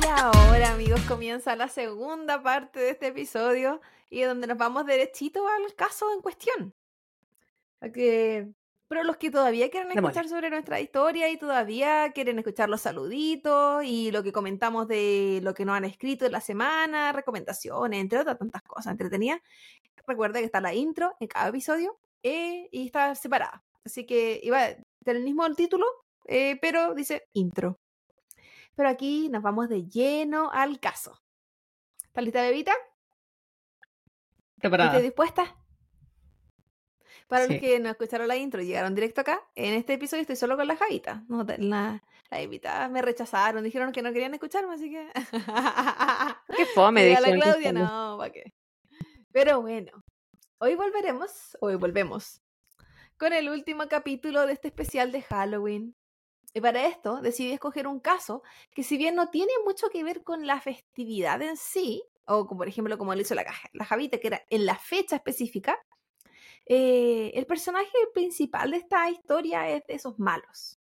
[0.00, 5.46] Y ahora, amigos, comienza la segunda parte de este episodio y donde nos vamos derechito
[5.46, 6.74] al caso en cuestión.
[7.94, 8.48] Que-
[8.88, 13.84] Pero los que todavía quieren escuchar sobre nuestra historia y todavía quieren escuchar los saluditos
[13.84, 18.18] y lo que comentamos de lo que nos han escrito en la semana, recomendaciones, entre
[18.18, 19.40] otras tantas cosas entretenidas,
[20.08, 23.62] recuerda que está la intro en cada episodio eh, y está separada.
[23.84, 24.70] Así que iba
[25.00, 25.86] del mismo título,
[26.26, 27.78] eh, pero dice intro.
[28.74, 31.20] Pero aquí nos vamos de lleno al caso.
[32.06, 32.72] ¿Estás lista, bebita?
[34.58, 34.90] Preparada.
[34.90, 35.56] ¿Estás dispuesta?
[37.28, 37.52] Para Sí.
[37.52, 40.56] los que no escucharon la intro y llegaron directo acá, en este episodio estoy solo
[40.56, 41.24] con la Javita.
[41.28, 45.08] No, la, las invitadas me rechazaron, dijeron que no querían escucharme, así que.
[46.56, 48.52] Qué fome, Y a la dijeron Claudia, no, ¿para qué?
[49.32, 49.92] Pero bueno,
[50.58, 52.42] hoy volveremos, hoy volvemos,
[53.20, 55.94] con el último capítulo de este especial de Halloween.
[56.54, 60.24] Y para esto decidí escoger un caso que si bien no tiene mucho que ver
[60.24, 64.16] con la festividad en sí, o como por ejemplo como lo hizo la, la Javita,
[64.16, 65.78] que era en la fecha específica,
[66.64, 70.80] eh, el personaje principal de esta historia es de esos malos,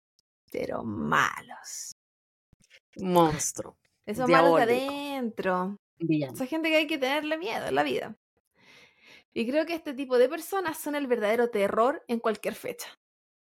[0.51, 1.95] pero malos.
[2.97, 3.77] Monstruo.
[4.07, 5.77] Esos malos de adentro.
[5.99, 6.33] Villano.
[6.33, 8.17] Esa gente que hay que tenerle miedo en la vida.
[9.35, 12.93] Y creo que este tipo de personas son el verdadero terror en cualquier fecha.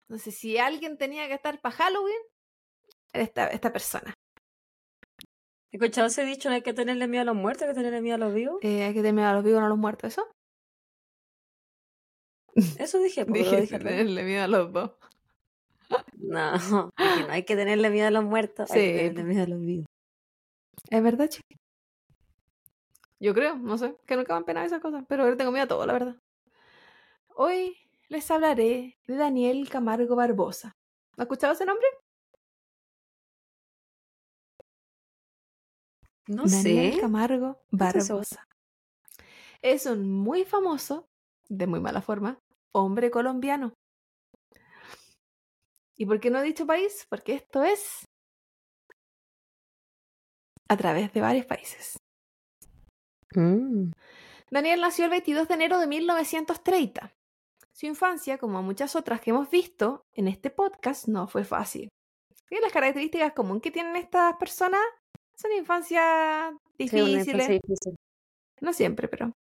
[0.09, 2.17] Entonces, si alguien tenía que estar para Halloween,
[3.12, 4.15] era esta, esta persona.
[5.70, 6.48] ¿He escuchado ese dicho?
[6.48, 8.59] No hay que tenerle miedo a los muertos, hay que tenerle miedo a los vivos.
[8.63, 10.27] Eh, hay que tener miedo a los vivos, no a los muertos, ¿eso?
[12.79, 14.93] Eso dije, porque Dije, dije tenerle miedo a los dos.
[16.19, 16.53] No,
[16.98, 18.97] no hay que tenerle miedo a los muertos, hay que Sí.
[18.98, 19.87] tenerle miedo a los vivos.
[20.91, 21.43] ¿Es verdad, chico?
[23.23, 25.65] Yo creo, no sé, que nunca me han penado esas cosas, pero ahora tengo miedo
[25.65, 26.17] a todo, la verdad.
[27.37, 27.77] Hoy
[28.09, 30.73] les hablaré de Daniel Camargo Barbosa.
[31.17, 31.87] ¿Ha escuchado ese nombre?
[36.27, 37.01] No Daniel sé.
[37.01, 38.27] Camargo estoy segura.
[38.27, 38.48] Barbosa.
[39.61, 41.07] Es un muy famoso,
[41.48, 42.41] de muy mala forma,
[42.73, 43.73] hombre colombiano.
[45.97, 47.07] ¿Y por qué no he dicho país?
[47.08, 48.05] Porque esto es
[50.68, 52.02] a través de varios países.
[53.35, 53.93] Mm.
[54.51, 57.13] Daniel nació el 22 de enero de 1930.
[57.73, 61.89] Su infancia, como muchas otras que hemos visto en este podcast, no fue fácil.
[62.51, 64.83] Y las características comunes que tienen estas personas
[65.35, 67.27] son infancias Sí, difíciles.
[67.27, 67.97] infancia difícil.
[68.61, 69.33] No siempre, pero.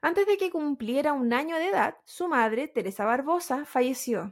[0.00, 4.30] Antes de que cumpliera un año de edad, su madre, Teresa Barbosa, falleció.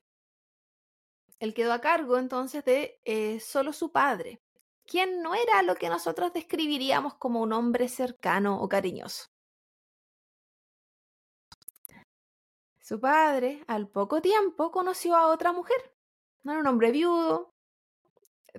[1.41, 4.39] Él quedó a cargo entonces de eh, solo su padre,
[4.87, 9.27] quien no era lo que nosotros describiríamos como un hombre cercano o cariñoso.
[12.81, 15.77] Su padre, al poco tiempo, conoció a otra mujer.
[16.43, 17.55] No era un hombre viudo.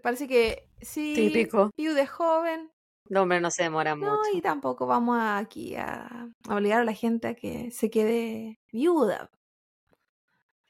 [0.02, 1.70] Parece que sí, Típico.
[1.78, 2.72] viudo de joven,
[3.08, 4.30] No, hombre, no se demora no, mucho.
[4.34, 9.30] y tampoco vamos aquí a, obligar a la gente a que se quede viuda.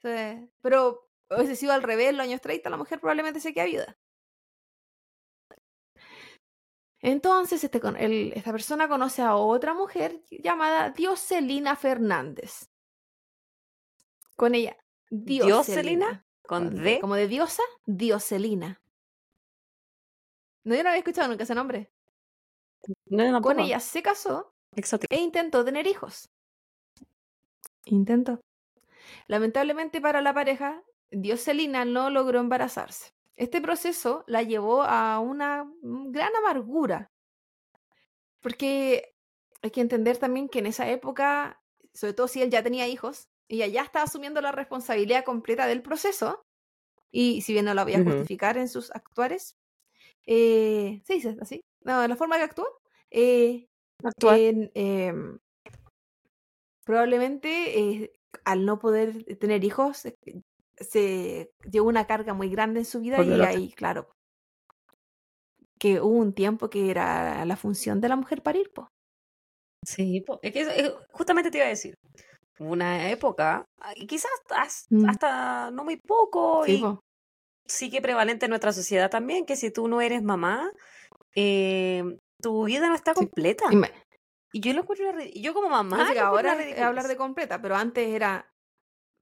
[0.02, 3.96] Sea, pero hubiese sido al revés, los años 30, la mujer probablemente se queda viuda.
[7.00, 12.70] Entonces, este, el- esta persona conoce a otra mujer llamada Dioselina Fernández.
[14.34, 14.76] Con ella,
[15.10, 15.46] ¿Dioselina?
[15.46, 16.26] Dioselina.
[16.42, 16.98] Con con D.
[17.00, 18.80] Como de diosa, Dioselina.
[20.64, 21.90] No, yo no había escuchado nunca ese nombre.
[23.06, 25.12] No, Con ella se casó Exótico.
[25.14, 26.28] e intentó tener hijos.
[27.84, 28.40] Intentó.
[29.28, 33.15] Lamentablemente para la pareja, Dioselina no logró embarazarse.
[33.36, 37.10] Este proceso la llevó a una mm, gran amargura.
[38.40, 39.14] Porque
[39.62, 41.60] hay que entender también que en esa época,
[41.92, 45.82] sobre todo si él ya tenía hijos, ella ya estaba asumiendo la responsabilidad completa del
[45.82, 46.42] proceso.
[47.10, 49.56] Y si bien no la voy a justificar en sus actuares,
[50.26, 51.60] eh, ¿se dice así?
[51.82, 52.66] No, en la forma que actuó.
[53.10, 53.68] eh,
[54.22, 55.38] en, em,
[56.84, 58.12] probablemente eh,
[58.44, 60.06] al no poder tener hijos
[60.78, 64.10] se llevó una carga muy grande en su vida y ahí, claro,
[65.78, 68.88] que hubo un tiempo que era la función de la mujer parir, po.
[69.86, 71.94] Sí, po, es que eso- es- justamente te iba a decir.
[72.58, 75.08] Una época, ah, y quizás hasta, Mm.
[75.10, 77.00] hasta no muy poco, Sí, y po.
[77.66, 80.72] sí que prevalente en nuestra sociedad también, que si tú no eres mamá,
[81.34, 82.02] eh,
[82.40, 83.20] tu vida no está Sí.
[83.20, 83.64] completa.
[83.70, 83.92] Y me-
[84.52, 88.50] Y yo lo encuentro yo como mamá, ahora es hablar de completa, pero antes era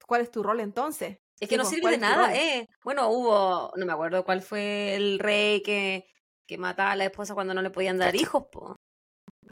[0.07, 1.19] ¿cuál es tu rol entonces?
[1.41, 2.69] Es que Sí, no sirve ¿cuál de nada, eh.
[2.85, 6.07] Bueno, hubo, no me acuerdo cuál fue el rey que,
[6.47, 8.77] que mataba a la esposa cuando no le podían dar hijos, po.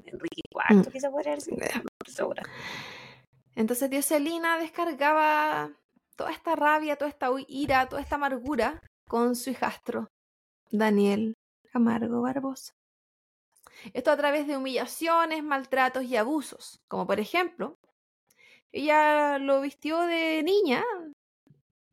[0.05, 0.81] Enrique Mm.
[0.81, 2.43] IV, quizá podría segura.
[3.55, 5.71] Entonces Dioselina descargaba
[6.17, 10.09] toda esta rabia, toda esta ira, toda esta amargura con su hijastro,
[10.71, 11.35] Daniel
[11.73, 12.73] Camargo Barbosa.
[13.93, 17.77] Esto a través de humillaciones, maltratos y abusos, como por ejemplo,
[18.71, 20.85] ella lo vistió de niña.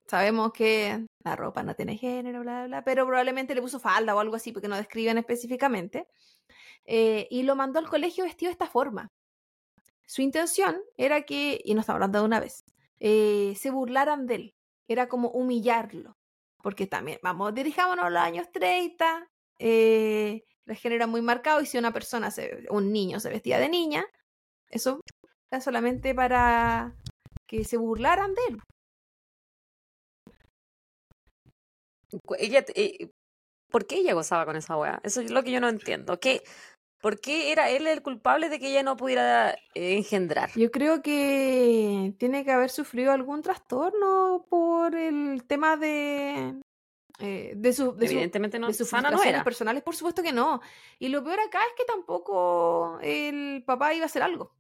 [0.10, 4.20] Sabemos que la ropa no tiene género, bla, bla, pero probablemente le puso falda o
[4.20, 6.08] algo así, porque no describen específicamente.
[6.86, 9.12] Eh, y lo mandó al colegio vestido de esta forma.
[10.08, 12.64] Su intención era que, y nos estamos hablando de una vez,
[13.00, 14.56] eh, se burlaran de él.
[14.88, 16.18] Era como humillarlo.
[16.64, 19.30] Porque también, vamos, dirijámonos a los años 30,
[19.60, 23.60] eh, el género era muy marcado y si una persona, se, un niño se vestía
[23.60, 24.06] de niña,
[24.70, 25.02] eso
[25.52, 26.96] era solamente para
[27.48, 28.60] que se burlaran de él.
[32.38, 33.10] Ella, eh,
[33.70, 35.00] ¿Por qué ella gozaba con esa weá?
[35.04, 36.20] Eso es lo que yo no entiendo.
[36.20, 36.42] ¿Qué,
[37.02, 40.50] ¿Por qué era él el culpable de que ella no pudiera eh, engendrar?
[40.56, 46.60] Yo creo que tiene que haber sufrido algún trastorno por el tema de
[47.20, 49.44] eh, de, su, de Evidentemente no, de sus sana no era.
[49.44, 50.62] personales, por supuesto que no.
[50.98, 54.56] Y lo peor acá es que tampoco el papá iba a hacer algo.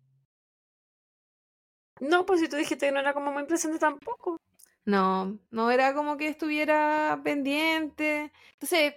[2.00, 4.38] No, pues si tú dijiste que no era como muy presente tampoco.
[4.89, 8.31] No, no era como que estuviera pendiente.
[8.53, 8.95] Entonces,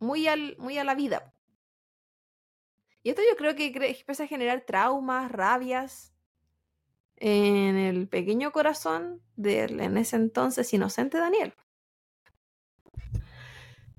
[0.00, 1.32] muy, al, muy a la vida.
[3.04, 6.12] Y esto yo creo que empieza a generar traumas, rabias
[7.14, 11.54] en el pequeño corazón del en ese entonces inocente Daniel.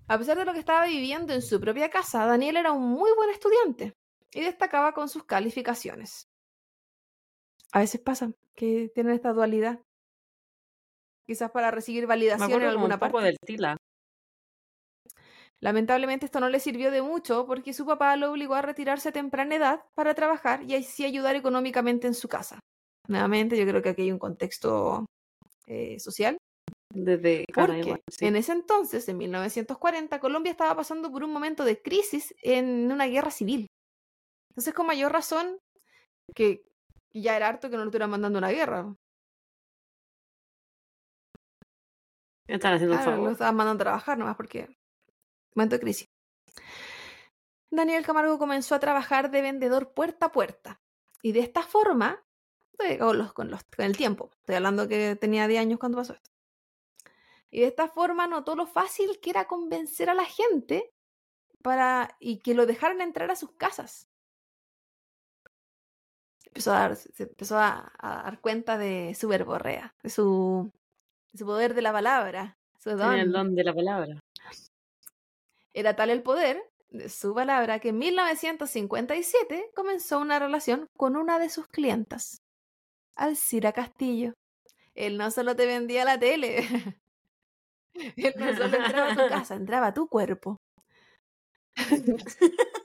[0.10, 3.12] A pesar de lo que estaba viviendo en su propia casa, Daniel era un muy
[3.15, 3.95] buen estudiante
[4.33, 6.30] y destacaba con sus calificaciones.
[7.71, 9.80] A veces pasa que tienen esta dualidad.
[11.27, 13.21] Quizás para recibir validación en alguna parte.
[13.21, 13.77] del Tila.
[15.59, 19.12] Lamentablemente esto no le sirvió de mucho porque su papá lo obligó a retirarse a
[19.12, 22.59] temprana edad para trabajar y así ayudar económicamente en su casa.
[23.07, 25.06] Nuevamente, yo creo que aquí hay un contexto
[25.65, 26.38] eh, social.
[26.94, 28.25] Desde Porque igual, sí.
[28.25, 33.07] en ese entonces, en 1940, Colombia estaba pasando por un momento de crisis en una
[33.07, 33.68] guerra civil.
[34.51, 35.57] Entonces, con mayor razón,
[36.33, 36.63] que
[37.13, 38.95] ya era harto que no lo estuvieran mandando a una guerra.
[42.48, 43.32] Están haciendo un Claro, lo favor.
[43.34, 44.70] estaban mandando a trabajar nomás porque
[45.56, 46.10] momento de crisis.
[47.70, 50.82] Daniel Camargo comenzó a trabajar de vendedor puerta a puerta.
[51.22, 52.24] Y de esta forma,
[53.00, 56.14] con, los, con, los, con el tiempo, estoy hablando que tenía 10 años cuando pasó
[56.14, 56.32] esto.
[57.50, 60.94] Y de esta forma notó lo fácil que era convencer a la gente
[61.62, 64.10] para y que lo dejaran entrar a sus casas.
[66.46, 70.72] Empezó a dar, se empezó a, a dar cuenta de su verborrea, de su,
[71.33, 73.09] su poder de la palabra, su don.
[73.09, 74.19] Tenía el don de la palabra.
[75.74, 81.39] Era tal el poder de su palabra que en 1957 comenzó una relación con una
[81.39, 82.41] de sus clientas,
[83.15, 84.33] Alcira Castillo.
[84.95, 86.57] Él no solo te vendía la tele,
[87.94, 90.57] él no solo entraba a tu casa, entraba a tu cuerpo.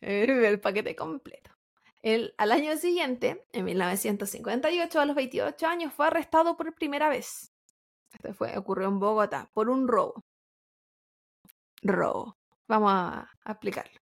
[0.00, 1.55] el paquete completo.
[2.06, 7.52] Él, al año siguiente, en 1958, a los 28 años, fue arrestado por primera vez.
[8.12, 10.22] Esto fue, ocurrió en Bogotá por un robo.
[11.82, 12.36] Robo.
[12.68, 13.98] Vamos a, a explicarlo.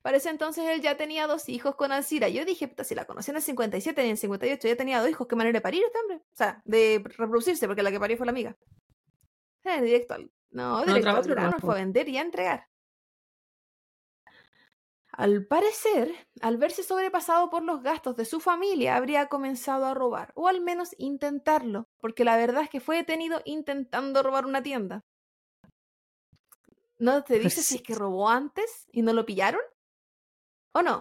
[0.00, 2.30] Para ese entonces él ya tenía dos hijos con Alcira.
[2.30, 5.00] Yo dije, puta, si la conocí en el 57 y en el 58 ya tenía
[5.02, 6.16] dos hijos, ¿qué manera de parir este hombre?
[6.16, 8.56] O sea, de reproducirse, porque la que parió fue la amiga.
[9.62, 10.30] Directo al.
[10.52, 12.66] No, directo al trabajo grano, fue a vender y a entregar.
[15.12, 20.32] Al parecer, al verse sobrepasado por los gastos de su familia, habría comenzado a robar,
[20.34, 25.04] o al menos intentarlo, porque la verdad es que fue detenido intentando robar una tienda.
[26.98, 29.60] ¿No te dice si es que robó antes y no lo pillaron?
[30.78, 30.96] ¿O no?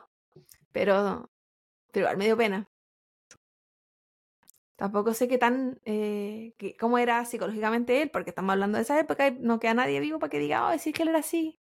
[0.73, 0.95] Pero,
[1.91, 2.69] pero igual me dio pena.
[4.75, 8.99] Tampoco sé qué tan, eh, que- cómo era psicológicamente él, porque estamos hablando de esa
[8.99, 11.59] época y no queda nadie vivo para que diga, oh, sí que él era así.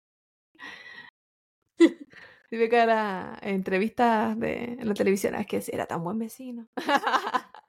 [2.50, 6.66] Ve cara entrevistas de, en la televisión, es que era tan buen vecino.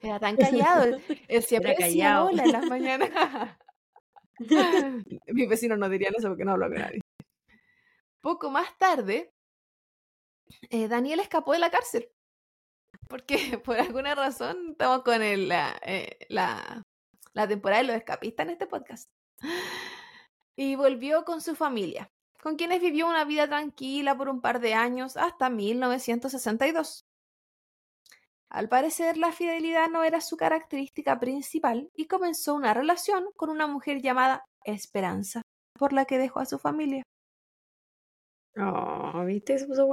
[0.00, 0.84] era tan callado.
[1.28, 2.26] Él, siempre Era decía callado.
[2.28, 3.10] hola en las mañanas.
[5.26, 7.00] Mis vecinos no dirían eso porque no hablo con nadie.
[8.20, 9.32] Poco más tarde,
[10.70, 12.08] eh, Daniel escapó de la cárcel.
[13.08, 16.82] Porque por alguna razón estamos con el, la, eh, la,
[17.32, 19.10] la temporada de los escapistas en este podcast.
[20.54, 22.12] Y volvió con su familia,
[22.42, 27.02] con quienes vivió una vida tranquila por un par de años hasta 1962.
[28.50, 33.66] Al parecer, la fidelidad no era su característica principal y comenzó una relación con una
[33.66, 35.40] mujer llamada Esperanza,
[35.78, 37.02] por la que dejó a su familia.
[38.58, 39.58] Oh, ¿viste?
[39.58, 39.88] Se puso.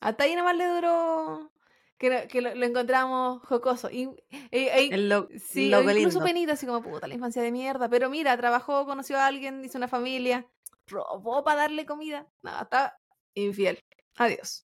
[0.00, 1.52] Hasta ahí nomás le duró
[1.98, 3.90] que, lo- que lo, lo encontramos jocoso.
[3.90, 4.08] Y,
[4.50, 6.24] e- e- lo, sí, loco o incluso lindo.
[6.24, 7.88] penita, así como puta, la infancia de mierda.
[7.88, 10.46] Pero mira, trabajó, conoció a alguien, hizo una familia,
[10.90, 12.26] robó para darle comida.
[12.42, 12.96] No, está
[13.34, 13.78] infiel.
[14.16, 14.64] Adiós.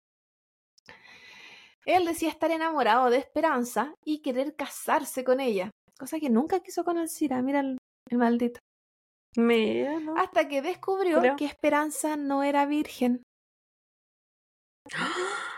[1.85, 6.83] Él decía estar enamorado de Esperanza y querer casarse con ella, cosa que nunca quiso
[6.83, 7.41] con Alcira.
[7.41, 7.77] Mira el,
[8.09, 8.59] el maldito.
[9.35, 10.15] Mira, ¿no?
[10.17, 11.35] Hasta que descubrió Creo.
[11.35, 13.23] que Esperanza no era virgen.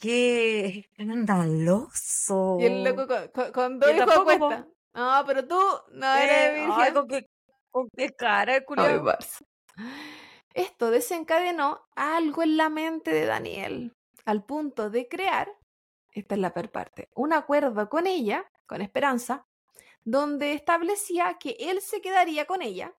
[0.00, 2.58] ¡Qué escandaloso!
[2.60, 4.64] Y el loco con, con- con dos hijos.
[4.94, 5.58] No, pero tú
[5.92, 6.94] no Eh, eres virgen.
[6.94, 7.26] ¿con qué,
[7.70, 9.02] con qué cara, Ay, culiao?
[9.02, 9.44] Barça.
[10.54, 15.48] Esto desencadenó algo en la mente de Daniel, al punto de crear,
[16.12, 19.46] esta es la peor parte, un acuerdo con ella, con Esperanza,
[20.04, 22.94] donde establecía que él se quedaría con ella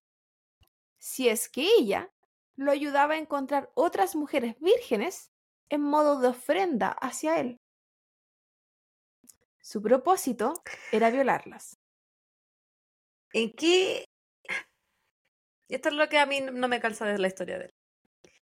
[0.99, 2.11] si es que ella
[2.55, 5.31] lo ayudaba a encontrar otras mujeres vírgenes
[5.69, 7.57] en modo de ofrenda hacia él.
[9.61, 10.53] Su propósito
[10.91, 11.77] era violarlas.
[13.33, 14.08] ¿En qué?
[15.69, 17.71] Esto es lo que a mí no me calza de la historia de él.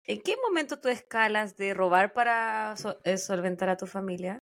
[0.05, 4.39] ¿En qué momento tú escalas de robar para so- eh, solventar a tu familia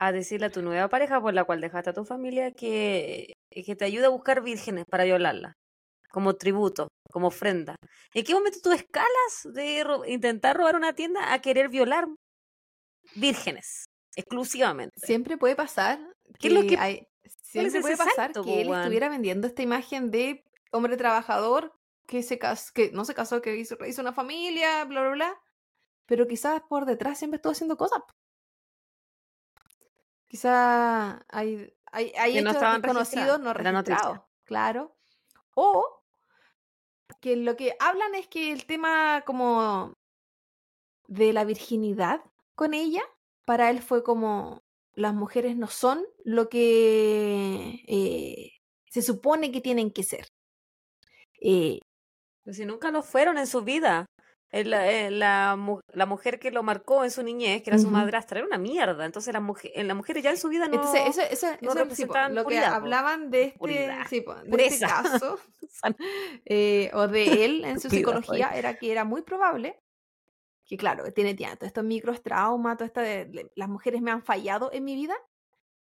[0.00, 3.76] a decirle a tu nueva pareja por la cual dejaste a tu familia que, que
[3.76, 5.52] te ayude a buscar vírgenes para violarla?
[6.10, 7.76] Como tributo, como ofrenda.
[8.12, 12.06] ¿En qué momento tú escalas de ro- intentar robar una tienda a querer violar
[13.14, 13.84] vírgenes
[14.16, 14.94] exclusivamente?
[15.06, 15.98] Siempre puede pasar
[16.38, 17.06] ¿Qué es lo que que- hay-
[17.42, 20.42] siempre puede pasar que él estuviera vendiendo esta imagen de
[20.74, 21.72] hombre trabajador
[22.06, 25.40] que se cas- que no se casó, que hizo, hizo una familia, bla, bla, bla.
[26.06, 28.02] Pero quizás por detrás siempre estuvo haciendo cosas.
[30.26, 34.96] Quizás hay, hay, hay Que no hechos estaban desconocidos, no registrados, claro.
[35.54, 36.02] O
[37.20, 39.94] que lo que hablan es que el tema como
[41.06, 42.20] de la virginidad
[42.54, 43.02] con ella,
[43.44, 44.62] para él fue como
[44.94, 48.52] las mujeres no son lo que eh,
[48.90, 50.26] se supone que tienen que ser.
[51.44, 51.78] Eh,
[52.44, 54.06] Pero si nunca lo fueron en su vida.
[54.50, 57.86] Eh, La, la, mu- la mujer que lo marcó en su niñez, que era su
[57.88, 57.94] Ujú.
[57.96, 59.04] madrastra, era una mierda.
[59.04, 60.74] Entonces las, mujer, en las mujeres ya en su vida no...
[60.74, 64.06] Entonces, eso, eso, no eso, representaban lo que puridad, hablaban de este, Puridad.
[64.08, 65.40] sí, de este caso,
[66.44, 69.78] eh, o de él en su psicología, era que era muy probable
[70.66, 72.78] que, claro, tiene, todos estos micros traumas,
[73.56, 75.14] las mujeres me han fallado en mi vida,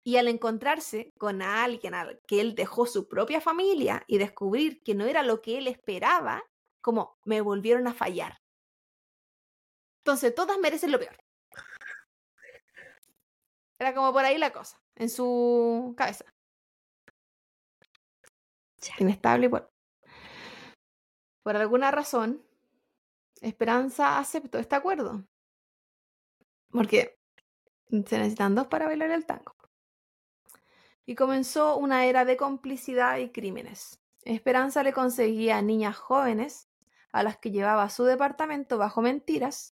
[0.08, 4.96] y al encontrarse con alguien al que él dejó su propia familia y descubrir que
[4.96, 6.46] no era lo que él esperaba,
[6.80, 8.38] como me volvieron a fallar.
[10.00, 11.18] Entonces, todas merecen lo peor.
[13.78, 16.24] Era como por ahí la cosa, en su cabeza.
[19.00, 19.68] Inestable, bueno.
[21.44, 22.42] Por alguna razón,
[23.42, 25.28] Esperanza aceptó este acuerdo.
[26.70, 27.20] Porque
[27.90, 29.57] se necesitan dos para bailar el tango.
[31.08, 34.00] Y comenzó una era de complicidad y crímenes.
[34.26, 36.68] Esperanza le conseguía niñas jóvenes
[37.14, 39.74] a las que llevaba a su departamento bajo mentiras.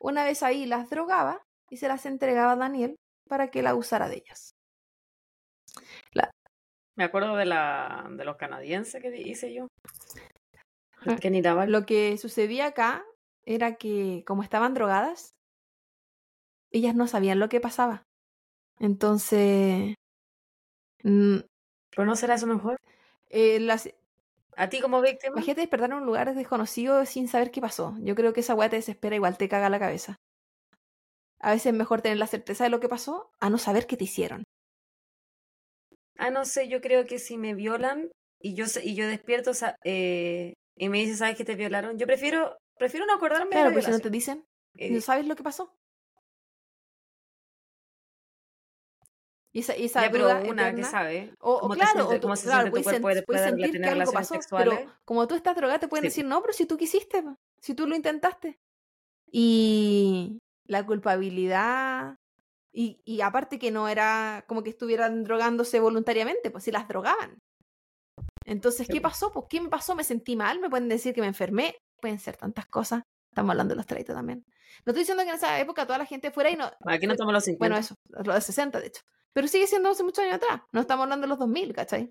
[0.00, 2.96] Una vez ahí las drogaba y se las entregaba a Daniel
[3.28, 4.50] para que la usara de ellas.
[6.96, 9.68] Me acuerdo de, la, de los canadienses que hice yo.
[11.06, 13.04] Ah, Que ni la Lo que sucedía acá
[13.44, 15.34] era que, como estaban drogadas,
[16.72, 18.02] ellas no sabían lo que pasaba.
[18.80, 19.94] Entonces,
[21.02, 22.76] Pero no será eso mejor.
[23.30, 23.88] eh, las,
[24.56, 25.36] A ti como víctima.
[25.36, 27.94] imagínate despertar en un lugar desconocido sin saber qué pasó.
[28.00, 30.16] Yo creo que esa weá te desespera, igual te caga la cabeza.
[31.40, 33.96] A veces es mejor tener la certeza de lo que pasó a no saber qué
[33.96, 34.42] te hicieron.
[36.18, 38.10] Ah, no sé, yo creo que si me violan
[38.40, 39.50] y yo y yo despierto
[39.84, 41.98] eh, y me dicen, ¿sabes que te violaron?
[41.98, 44.46] Yo prefiero prefiero no acordarme Claro, de la pero si no te dicen,
[44.88, 45.72] no Eh, sabes lo que pasó.
[49.56, 51.32] Y esa, esa ya, pero duda una que eterna- sabe.
[51.40, 53.80] O, o cómo claro, sientes- o tú, cómo se claro, puedes, sen- puedes de sentir
[53.80, 54.78] que algo pasó, sexuales.
[54.80, 56.08] pero como tú estás drogada te pueden Sí.
[56.08, 58.58] decir, no, pero si tú quisiste, po, si tú lo intentaste.
[59.32, 62.16] Y la culpabilidad,
[62.72, 67.38] y, y aparte que no era como que estuvieran drogándose voluntariamente, pues si las drogaban.
[68.44, 69.32] Entonces, ¿qué pasó?
[69.32, 69.94] Pues, ¿qué me pasó?
[69.96, 70.60] ¿Me sentí mal?
[70.60, 71.76] ¿Me pueden decir que me enfermé?
[72.00, 73.02] Pueden ser tantas cosas.
[73.32, 74.44] Estamos hablando de los 30 también.
[74.84, 77.12] No estoy diciendo que en esa época toda la gente fuera y no, Aquí no
[77.14, 77.58] estamos los 50.
[77.58, 77.94] bueno, eso,
[78.24, 79.02] lo de 60, de hecho.
[79.36, 80.62] Pero sigue siendo hace muchos años atrás.
[80.72, 82.10] No estamos hablando de los 2000, ¿cachai?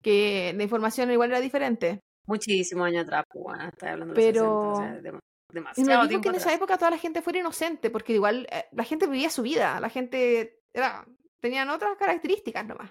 [0.00, 2.00] Que la información igual era diferente.
[2.26, 5.18] Muchísimos años atrás, pues, bueno, estás hablando de los Pero- 60, o sea, dem-
[5.50, 8.14] Y demasiado no digo tiempo que en esa época toda la gente fuera inocente, porque
[8.14, 11.06] igual eh, la gente vivía su vida, la gente era,
[11.40, 12.90] tenían otras características nomás.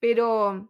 [0.00, 0.68] Pero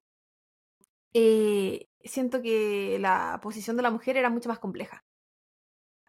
[1.14, 5.02] eh, siento que la posición de la mujer era mucho más compleja.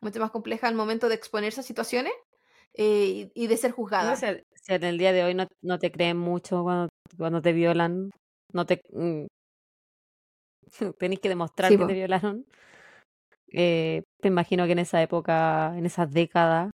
[0.01, 2.13] Mucho más compleja al momento de exponerse a situaciones
[2.73, 4.15] eh, y, y de ser No, juzgada.
[4.17, 4.25] si,
[4.65, 8.10] si en el día de hoy no, no te creen mucho cuando, cuando te violan,
[8.53, 9.25] no te mm,
[11.00, 11.88] tenés que demostrar Sí, que po.
[11.88, 12.45] te violaron.
[13.51, 16.72] Eh, te imagino que en esa época, en esas décadas,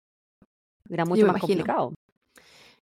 [0.88, 1.47] era mucho más imagino.
[1.49, 1.94] complicado.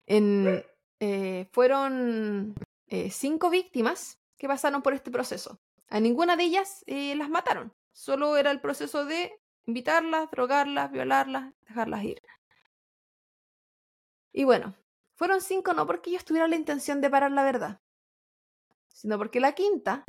[0.06, 0.64] En,
[1.00, 2.54] eh, fueron
[2.88, 5.58] eh, cinco víctimas que pasaron por este proceso.
[5.88, 7.72] A ninguna de ellas eh, las mataron.
[7.92, 9.32] Solo era el proceso de
[9.66, 12.18] invitarlas, drogarlas, violarlas, dejarlas ir.
[14.32, 14.74] Y bueno,
[15.14, 17.80] fueron cinco no porque ellos tuvieran la intención de parar la verdad,
[18.88, 20.04] sino porque la quinta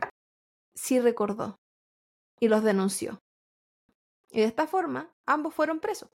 [0.74, 1.60] sí recordó
[2.40, 3.20] y los denunció.
[4.30, 6.10] Y de esta forma, ambos fueron presos.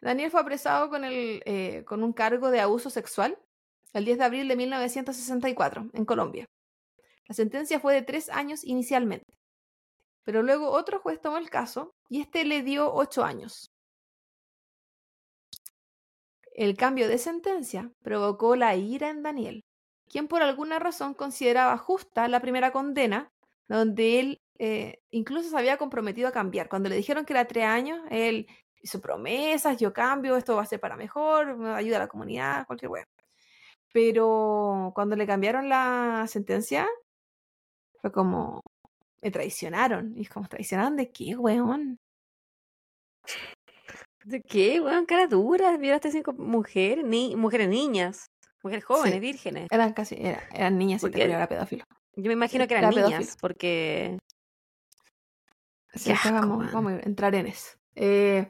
[0.00, 3.38] Daniel fue apresado con, el, eh, con un cargo de abuso sexual
[3.94, 6.46] el 10 de abril de 1964 en Colombia.
[7.26, 9.32] La sentencia fue de tres años inicialmente,
[10.24, 13.73] pero luego otro juez tomó el caso y este le dio ocho años.
[16.54, 19.64] El cambio de sentencia provocó la ira en Daniel,
[20.08, 23.28] quien por alguna razón consideraba justa la primera condena,
[23.68, 26.68] donde él eh, incluso se había comprometido a cambiar.
[26.68, 28.46] Cuando le dijeron que era tres años, él
[28.82, 32.66] hizo promesas, yo cambio, esto va a ser para mejor, me ayuda a la comunidad,
[32.66, 33.04] cualquier wea.
[33.92, 36.88] Pero cuando le cambiaron la sentencia,
[38.00, 38.62] fue como,
[39.22, 40.16] me traicionaron.
[40.16, 41.98] Y es como, ¿traicionaron de qué, weón?
[44.24, 45.06] ¿De qué, weón?
[45.06, 48.26] Cara dura, violaste cinco mujeres, ni mujeres niñas,
[48.62, 49.20] mujeres jóvenes, Sí.
[49.20, 49.68] virgenes.
[49.70, 51.84] Eran casi, era- eran niñas y también era pedófilo.
[52.16, 53.38] Yo me imagino Sí, que eran era niñas, pedófilo.
[53.40, 54.18] porque
[56.04, 57.76] que asco, vamos, vamos a entrar en eso.
[57.94, 58.48] Eh,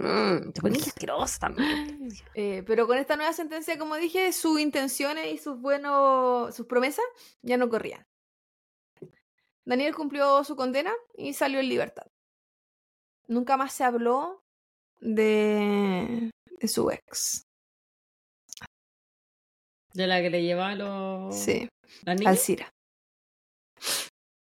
[0.00, 2.08] mm, te pones asquerosa también.
[2.34, 7.04] eh, pero con esta nueva sentencia, como dije, sus intenciones y sus buenos, sus promesas
[7.42, 8.04] ya no corrían.
[9.66, 12.06] Daniel cumplió su condena y salió en libertad.
[13.26, 14.43] Nunca más se habló
[15.04, 17.42] de, de su ex.
[19.92, 21.36] De la que le llevaba los...
[21.36, 21.68] Sí,
[22.26, 22.72] Alcira.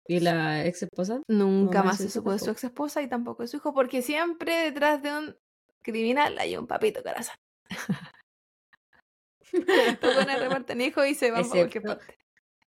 [0.09, 1.21] y la ex esposa.
[1.29, 4.03] Nunca más se su supo de su ex esposa y tampoco de su hijo, porque
[4.03, 5.37] siempre detrás de un
[5.83, 7.37] criminal hay un papito corazón.
[9.53, 12.19] Tú pones reparten hijo y se van para cualquier parte.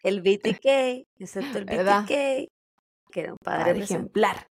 [0.03, 2.03] el BTK, excepto el ¿Verdad?
[2.03, 2.09] BTK,
[3.13, 4.49] que era un padre ejemplar.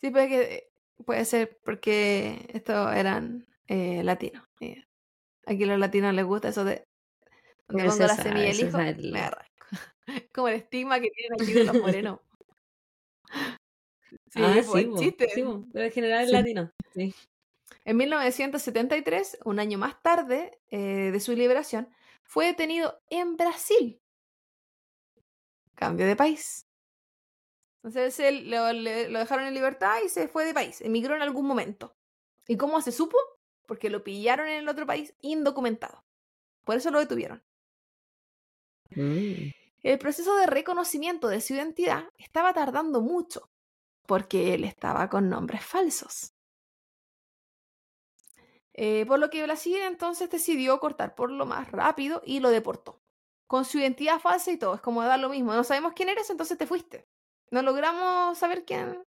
[0.00, 0.69] Sí, puede que
[1.04, 4.44] puede ser porque estos eran eh, latinos.
[4.60, 4.84] eh.
[5.46, 6.84] Aquí a los latinos les gusta eso de
[7.68, 9.50] El pongo la semilla del hijo, es el- me arranco.
[10.34, 12.20] Como el estigma que tienen aquí de los morenos.
[14.28, 15.28] Sí, ah, sí, bo, chiste.
[15.28, 16.32] sí, bo, pero en general es Sí.
[16.36, 16.70] latino.
[16.94, 17.14] Sí.
[17.84, 21.88] En 1973, un año más tarde eh, de su liberación,
[22.24, 24.00] fue detenido en Brasil.
[25.76, 26.66] Cambio de país.
[27.82, 30.80] Entonces él lo, dejaron en libertad y se fue de país.
[30.82, 31.96] Emigró en algún momento.
[32.46, 33.16] ¿Y cómo se supo?
[33.66, 36.04] Porque lo pillaron en el otro país indocumentado.
[36.64, 37.42] Por eso lo detuvieron.
[38.90, 39.50] Mm.
[39.82, 43.50] El proceso de reconocimiento de su identidad estaba tardando mucho,
[44.06, 46.34] porque él estaba con nombres falsos.
[48.74, 53.02] Eh, por lo que Brasil entonces decidió cortar por lo más rápido y lo deportó.
[53.46, 55.54] Con su identidad falsa y todo, es como dar lo mismo.
[55.54, 57.09] No sabemos quién eres, entonces te fuiste.
[57.52, 59.04] No logramos saber quién,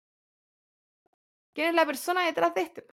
[1.53, 2.87] quién es la persona detrás de este.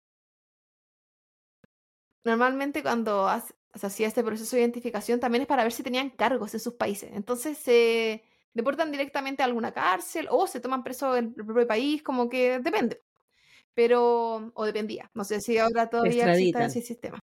[2.24, 6.10] Normalmente cuando hace- se hacía este proceso de identificación también es para ver si tenían
[6.10, 7.10] cargos en sus países.
[7.14, 12.02] Entonces se deportan directamente a alguna cárcel o se toman preso en el propio país,
[12.02, 13.02] como que depende.
[13.74, 15.10] Pero, o dependía.
[15.14, 17.20] No sé si ahora todavía existe ese sistema.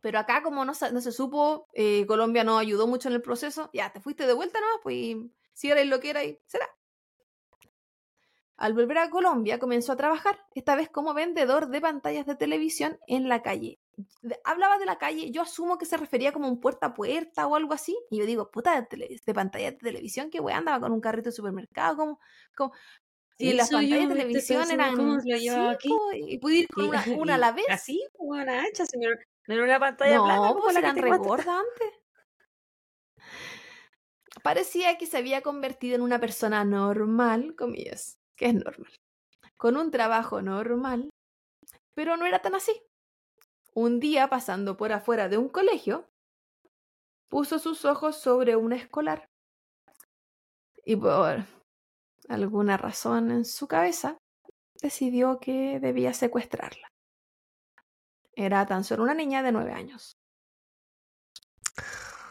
[0.00, 3.70] Pero acá, como no, no se supo, eh, Colombia no ayudó mucho en el proceso,
[3.72, 6.66] ya te fuiste de vuelta nomás, pues y si eres lo que era y será.
[8.56, 12.98] Al volver a Colombia, comenzó a trabajar, esta vez como vendedor de pantallas de televisión
[13.08, 13.80] en la calle.
[14.44, 17.56] Hablaba de la calle, yo asumo que se refería como un puerta a puerta o
[17.56, 20.80] algo así, y yo digo, puta, de, tele- de pantallas de televisión, que weá, andaba
[20.80, 22.20] con un carrito de supermercado, como,
[22.56, 22.72] como
[23.38, 25.88] si las yo, pantallas de televisión eran cómo lo llevaba sí, aquí.
[25.88, 27.66] po, y pude ir con Y- una, una a y la vez.
[27.68, 29.18] Así, una ancha, señor.
[29.48, 30.96] No era una pantalla plana No, pues eran
[31.48, 31.88] antes.
[34.42, 38.92] Parecía que se había convertido en una persona normal, comillas, que es normal,
[39.56, 41.10] con un trabajo normal,
[41.94, 42.72] pero no era tan así.
[43.74, 46.08] Un día, pasando por afuera de un colegio,
[47.28, 49.26] puso sus ojos sobre una escolar
[50.84, 51.46] y por
[52.28, 54.18] alguna razón en su cabeza
[54.80, 56.88] decidió que debía secuestrarla.
[58.34, 60.16] Era tan solo una niña de nueve años.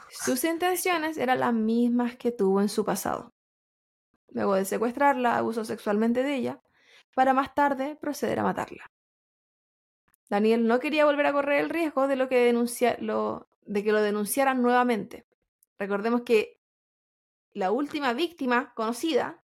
[0.09, 3.31] Sus intenciones eran las mismas que tuvo en su pasado.
[4.31, 6.61] Luego de secuestrarla, abusó sexualmente de ella,
[7.13, 8.91] para más tarde proceder a matarla.
[10.29, 12.53] Daniel no quería volver a correr el riesgo de, lo que,
[12.99, 15.25] lo, de que lo denunciaran nuevamente.
[15.77, 16.61] Recordemos que
[17.51, 19.43] la última víctima conocida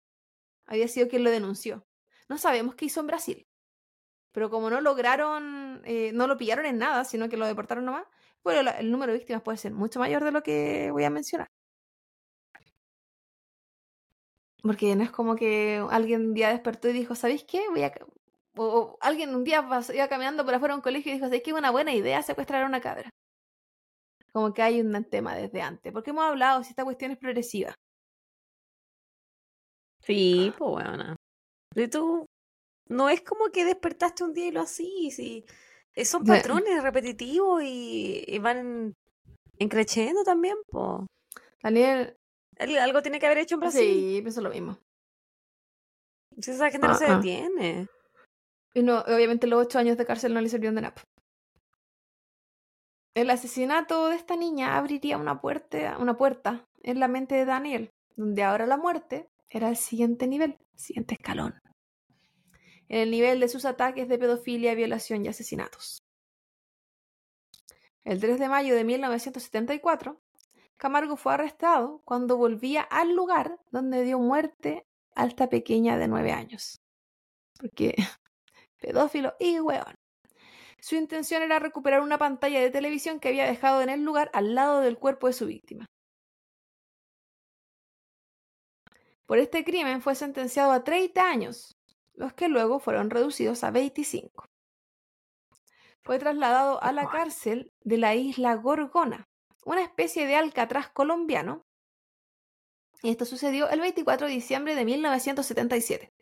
[0.66, 1.86] había sido quien lo denunció.
[2.28, 3.48] No sabemos qué hizo en Brasil,
[4.32, 8.06] pero como no lograron, eh, no lo pillaron en nada, sino que lo deportaron nomás,
[8.44, 11.52] bueno, el número de víctimas puede ser mucho mayor de lo que voy a mencionar.
[14.62, 17.68] Porque no es como que alguien un día despertó y dijo, ¿sabéis qué?
[17.70, 17.94] Voy a...
[18.58, 21.52] O, alguien un día iba caminando por afuera de un colegio y dijo, ¿sabéis qué?
[21.52, 23.10] Es una buena idea secuestrar a una cabra.
[24.32, 25.92] Como que hay un tema desde antes.
[25.92, 27.74] Porque hemos hablado si esta cuestión es progresiva.
[30.02, 31.16] Sí, pues bueno.
[31.76, 32.26] Y tú,
[32.88, 35.46] no es como que despertaste un día y lo así, sí.
[35.96, 38.94] Eh, son patrones repetitivos y, van
[39.58, 41.08] encreciendo también, pues.
[41.64, 42.18] Daniel,
[42.62, 43.82] algo tiene que haber hecho en Brasil.
[43.82, 44.78] Sí, pienso lo mismo.
[46.40, 47.88] Si esa gente no se detiene.
[48.74, 50.96] Y no, obviamente los ocho años de cárcel no le sirvieron de nada.
[53.14, 57.92] El asesinato de esta niña abriría una puerta, una puerta en la mente de Daniel,
[58.16, 61.60] donde ahora la muerte era el siguiente nivel, el siguiente escalón.
[62.88, 66.04] En el nivel de sus ataques de pedofilia, violación y asesinatos.
[68.04, 70.22] El 3 de mayo de 1974,
[70.82, 76.32] Camargo fue arrestado cuando volvía al lugar donde dio muerte a esta pequeña de nueve
[76.32, 76.82] años.
[77.60, 77.94] Porque
[78.82, 79.94] pedófilo y weón.
[80.80, 84.56] Su intención era recuperar una pantalla de televisión que había dejado en el lugar al
[84.56, 85.86] lado del cuerpo de su víctima.
[89.28, 91.78] Por este crimen fue sentenciado a 30 años,
[92.16, 94.46] los que luego fueron reducidos a 25.
[96.02, 99.28] Fue trasladado a la cárcel de la isla Gorgona,
[99.64, 101.66] una especie de alcatraz colombiano.
[103.04, 106.14] Y esto sucedió el 24 de diciembre de 1977.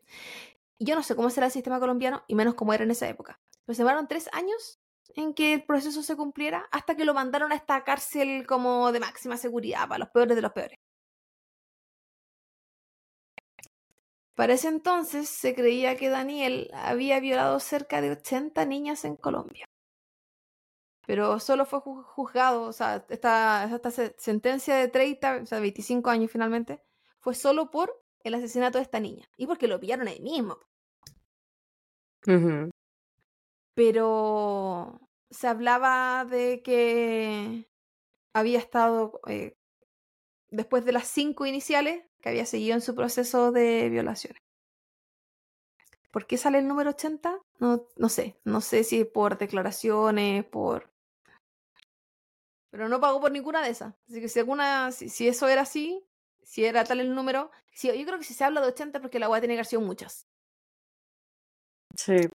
[0.77, 3.07] Y yo no sé cómo será el sistema colombiano, y menos cómo era en esa
[3.09, 3.39] época.
[3.65, 4.79] Pero llevaron tres años
[5.15, 8.99] en que el proceso se cumpliera hasta que lo mandaron a esta cárcel como de
[8.99, 10.79] máxima seguridad para los peores de los peores.
[14.35, 19.68] Para ese entonces se creía que Daniel había violado cerca de 80 niñas en Colombia
[21.09, 26.29] pero solo fue juzgado, o sea, esta, esta sentencia de 30, o sea, 25 años
[26.29, 26.83] finalmente,
[27.17, 30.59] fue solo por el asesinato de esta niña y porque lo pillaron ahí mismo.
[33.73, 37.67] Pero se hablaba de que
[38.35, 39.57] había estado, eh,
[40.51, 44.43] después de las cinco iniciales, que había seguido en su proceso de violaciones.
[46.11, 47.39] ¿Por qué sale el número 80?
[47.59, 48.39] No, no sé.
[48.43, 50.88] No sé si por declaraciones, por
[52.69, 53.93] pero no pagó por ninguna de esas.
[54.07, 56.05] Así que si alguna, si, eso era así,
[56.43, 59.19] si era tal el número, si, yo creo que si se habla de 80 porque
[59.19, 60.27] la a tener que sido muchas.
[61.95, 62.29] Sí.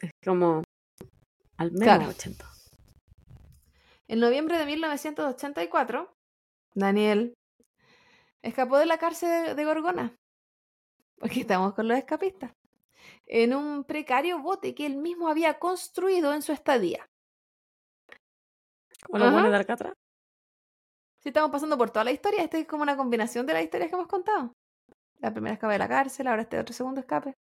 [0.00, 0.62] Es como
[1.56, 2.50] al menos 80.
[4.08, 6.12] En noviembre de 1984,
[6.74, 7.34] Daniel
[8.42, 10.16] escapó de la cárcel de Gorgona.
[11.18, 12.52] Porque estamos con los escapistas.
[13.26, 17.09] En un precario bote que él mismo había construido en su estadía.
[19.06, 19.94] ¿Como los buenos de Alcatraz?
[21.20, 22.42] Sí, estamos pasando por toda la historia.
[22.42, 24.52] Esta es como una combinación de las historias que hemos contado.
[25.18, 27.34] La primera escape de la cárcel, ahora este otro segundo escape.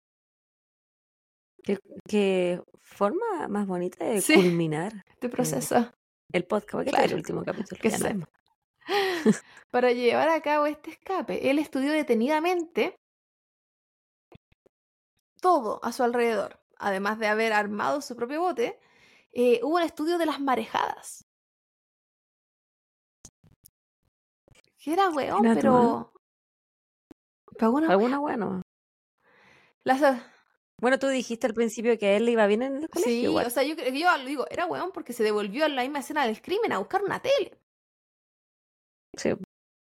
[2.06, 5.92] Qué, forma más bonita de culminar este proceso.
[6.32, 7.80] El, podcast, que el último capítulo.
[7.80, 7.90] Que
[9.70, 12.96] Para llevar a cabo este escape, él estudió detenidamente
[15.40, 16.60] todo a su alrededor.
[16.78, 18.80] Además de haber armado su propio bote,
[19.32, 21.27] eh, hubo un estudio de las marejadas.
[24.78, 26.12] Que era weón, pero.
[27.58, 28.62] alguna, alguna bueno.
[29.84, 30.22] Las...
[30.80, 33.12] Bueno, tú dijiste al principio que a él le iba bien en el colegio.
[33.12, 36.24] Sí, o sea, yo, yo digo, era weón porque se devolvió a la misma escena
[36.24, 37.58] del crimen a buscar una tele.
[39.16, 39.30] Sí,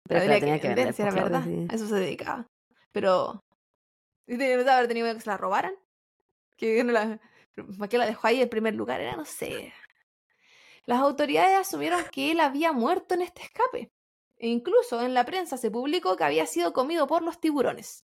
[0.06, 1.44] pero tenía que, vender, era verdad.
[1.70, 2.46] A eso se dedicaba.
[2.92, 3.42] Pero.
[4.26, 5.74] Debe haber tenido que se la robaran.
[6.56, 7.18] Que no la.
[7.78, 9.00] ¿Para qué la dejó ahí en primer lugar?
[9.00, 9.72] Era, no sé.
[10.84, 13.90] Las autoridades asumieron que él había muerto en este escape.
[14.42, 18.04] E incluso en la prensa se publicó que había sido comido por los tiburones.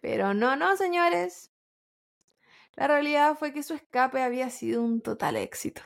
[0.00, 1.50] Pero no, no, señores.
[2.74, 5.80] La realidad fue que su escape había sido un total éxito,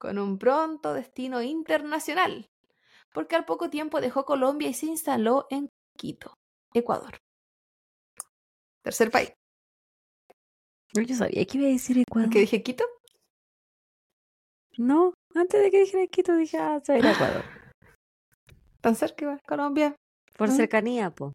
[0.00, 2.50] con un pronto destino internacional,
[3.12, 6.34] porque al poco tiempo dejó Colombia y se instaló en Quito,
[6.74, 7.18] Ecuador.
[8.82, 9.32] Tercer país.
[10.92, 12.30] Yo sabía que iba a decir Ecuador.
[12.30, 12.84] ¿Qué dije Quito?
[14.76, 17.44] No, antes de que dijera Quito dije, ah, Ecuador.
[18.80, 19.96] ¿Tan cerca Colombia?
[20.36, 21.34] Por cercanía, po.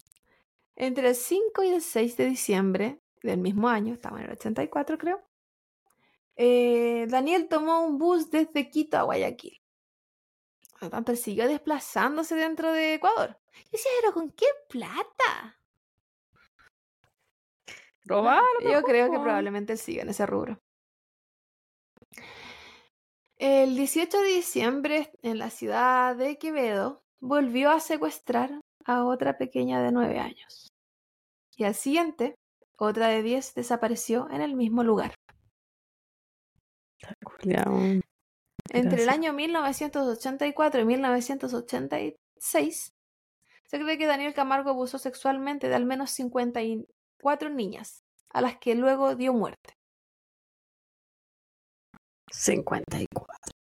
[0.75, 4.97] Entre el 5 y el 6 de diciembre del mismo año, estaba en el 84
[4.97, 5.21] creo,
[6.35, 9.59] eh, Daniel tomó un bus desde Quito a Guayaquil.
[10.71, 13.37] Por lo tanto, él siguió desplazándose dentro de Ecuador.
[13.67, 15.59] Y decía, pero ¿con qué plata?
[18.05, 18.43] Robar.
[18.61, 20.61] Yo creo que probablemente él siga en ese rubro.
[23.39, 29.81] El 18 de diciembre, en la ciudad de Quevedo, volvió a secuestrar a otra pequeña
[29.81, 30.67] de nueve años.
[31.55, 32.35] Y al siguiente,
[32.77, 35.15] otra de diez desapareció en el mismo lugar.
[38.71, 42.93] Entre el año 1984 y 1986,
[43.67, 48.75] se cree que Daniel Camargo abusó sexualmente de al menos 54 niñas, a las que
[48.75, 49.78] luego dio muerte.
[52.31, 53.59] 54.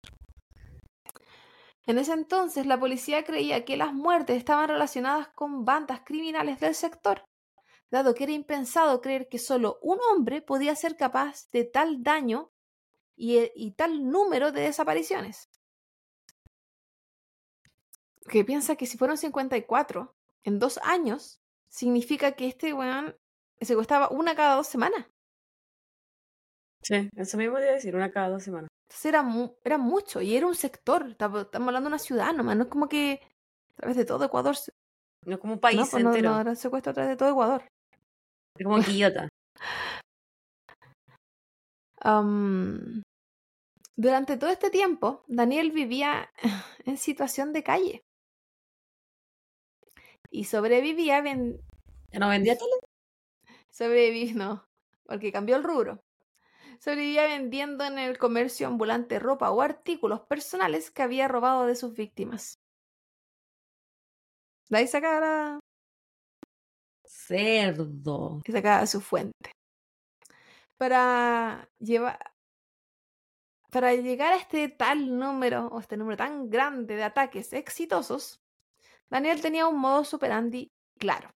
[1.85, 6.75] En ese entonces, la policía creía que las muertes estaban relacionadas con bandas criminales del
[6.75, 7.25] sector,
[7.89, 12.51] dado que era impensado creer que solo un hombre podía ser capaz de tal daño
[13.15, 15.49] y, tal número de desapariciones.
[18.29, 23.17] Que piensa que si fueron 54 en dos años, significa que este weón
[23.59, 25.07] se costaba una cada dos semanas.
[26.81, 28.69] Sí, eso mismo iba decir, una cada dos semanas.
[28.89, 29.23] Entonces era,
[29.63, 31.09] era mucho y era un sector.
[31.09, 33.21] Estamos, hablando de una ciudad nomás, no es como que
[33.73, 34.55] a través de todo Ecuador.
[35.25, 36.29] No es como un país no, pues entero.
[36.29, 37.63] No, no, era secuestro a través de todo Ecuador.
[38.57, 39.29] Es como Quillota.
[43.97, 46.31] durante todo este tiempo, Daniel vivía
[46.85, 48.01] en situación de calle.
[50.31, 51.21] Y sobrevivía.
[51.21, 51.59] Ven...
[52.11, 52.71] ¿Ya no vendía tele?
[53.69, 54.65] Sobrevivía, no,
[55.05, 55.99] porque cambió el rubro
[56.79, 61.93] sobrevivía vendiendo en el comercio ambulante ropa o artículos personales que había robado de sus
[61.93, 62.55] víctimas.
[64.69, 65.59] De ahí sacaba
[67.05, 68.41] Cerdo.
[68.45, 69.51] Y sacaba su fuente.
[70.77, 72.19] Para llevar...
[73.71, 78.39] Para llegar a este tal número, o este número tan grande de ataques exitosos,
[79.11, 81.29] Daniel tenía un modo superandi claro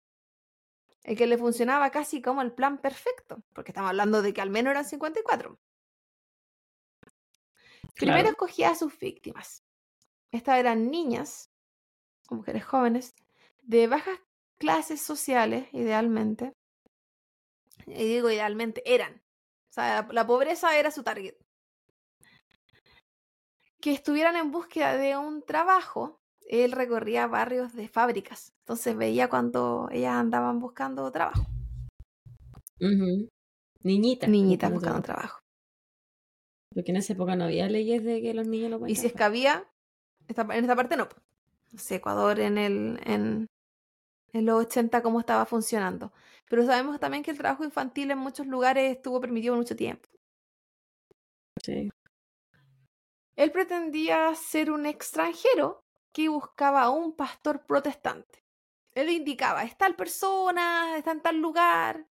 [1.03, 4.49] el que le funcionaba casi como el plan perfecto, porque estamos hablando de que al
[4.49, 5.59] menos eran 54.
[7.95, 9.63] Primero escogía a sus víctimas.
[10.31, 11.51] Estas eran niñas,
[12.29, 13.13] o mujeres jóvenes,
[13.61, 14.19] de bajas
[14.57, 16.55] clases sociales, idealmente.
[17.85, 19.21] Y digo idealmente, eran.
[19.69, 21.35] O sea, la pobreza era su target.
[23.81, 28.53] Que estuvieran en búsqueda de un trabajo él recorría barrios de fábricas.
[28.59, 31.45] Entonces veía cuando ellas andaban buscando trabajo.
[33.81, 34.29] Niñitas.
[34.29, 35.39] Niñitas buscando trabajo.
[36.73, 39.13] Porque en esa época no había leyes de que los niños no Y si es
[39.13, 39.67] que había,
[40.27, 41.07] en esta parte no.
[41.71, 43.47] No sé, Ecuador en el en,
[44.31, 46.11] en los 80 cómo estaba funcionando.
[46.49, 50.09] Pero sabemos también que el trabajo infantil en muchos lugares estuvo permitido mucho tiempo.
[51.63, 51.89] Sí.
[53.35, 55.82] Él pretendía ser un extranjero
[56.13, 58.43] que buscaba a un pastor protestante.
[58.93, 62.07] Él indicaba, es tal persona, está en tal lugar.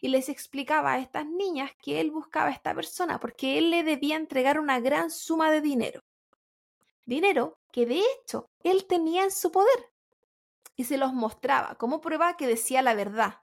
[0.00, 3.82] Y les explicaba a estas niñas que él buscaba a esta persona porque él le
[3.82, 6.04] debía entregar una gran suma de dinero.
[7.04, 9.90] Dinero que de hecho él tenía en su poder.
[10.76, 13.40] Y se los mostraba como prueba que decía la verdad.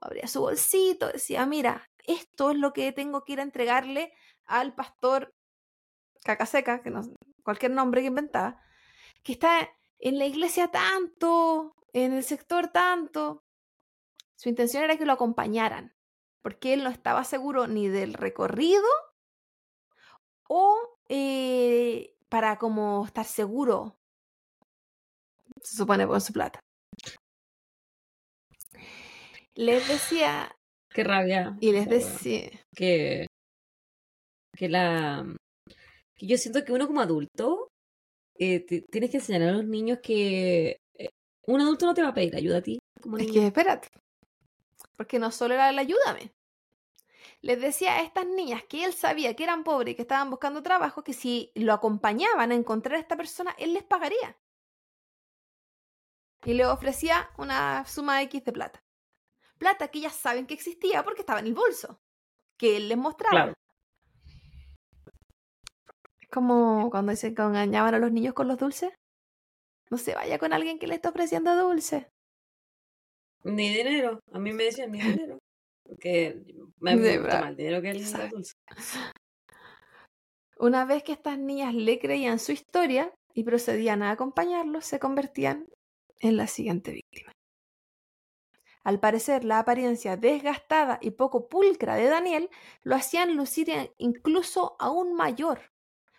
[0.00, 4.12] Abría su bolsito, decía, mira, esto es lo que tengo que ir a entregarle
[4.44, 5.34] al pastor
[6.22, 7.02] Cacaseca, que no,
[7.42, 8.60] cualquier nombre que inventaba,
[9.26, 13.42] que está en la iglesia tanto, en el sector tanto.
[14.36, 15.96] Su intención era que lo acompañaran,
[16.42, 18.86] porque él no estaba seguro ni del recorrido
[20.48, 23.98] o eh, para como estar seguro,
[25.60, 26.60] se supone, con su plata.
[29.56, 30.56] Les decía...
[30.90, 31.56] Qué rabia.
[31.60, 32.48] Y les decía...
[32.76, 33.26] Que,
[34.56, 35.26] que la...
[36.14, 37.72] Que yo siento que uno como adulto
[38.38, 41.10] eh, tienes que enseñar a los niños que eh,
[41.46, 42.78] un adulto no te va a pedir ayuda a ti.
[43.00, 43.88] Como es que espérate,
[44.96, 46.32] porque no solo era el ayúdame.
[47.42, 50.62] Les decía a estas niñas que él sabía que eran pobres y que estaban buscando
[50.62, 54.36] trabajo, que si lo acompañaban a encontrar a esta persona, él les pagaría.
[56.44, 58.82] Y le ofrecía una suma X de plata.
[59.58, 62.00] Plata que ellas saben que existía porque estaba en el bolso,
[62.56, 63.54] que él les mostraba
[66.30, 68.92] como cuando dicen que engañaban a los niños con los dulces.
[69.90, 72.08] No se vaya con alguien que le está ofreciendo dulce.
[73.44, 74.20] Ni dinero.
[74.32, 75.38] A mí me decían ni dinero.
[75.84, 76.42] Porque
[76.78, 78.54] me gusta más dinero que el dulce.
[80.58, 85.66] Una vez que estas niñas le creían su historia y procedían a acompañarlos, se convertían
[86.20, 87.32] en la siguiente víctima.
[88.82, 92.50] Al parecer, la apariencia desgastada y poco pulcra de Daniel
[92.82, 95.72] lo hacían lucir incluso aún mayor.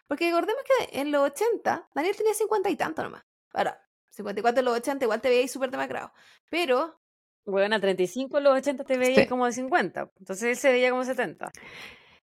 [0.08, 3.24] Porque recordemos que en los 80, Daniel tenía 50 y tanto nomás.
[3.54, 6.12] Ahora, 54 en los 80 igual te veías súper demacrado.
[6.50, 7.00] Pero...
[7.46, 10.12] Bueno, a 35 en los 80 te veías como de 50.
[10.20, 11.52] Entonces él se veía como 70.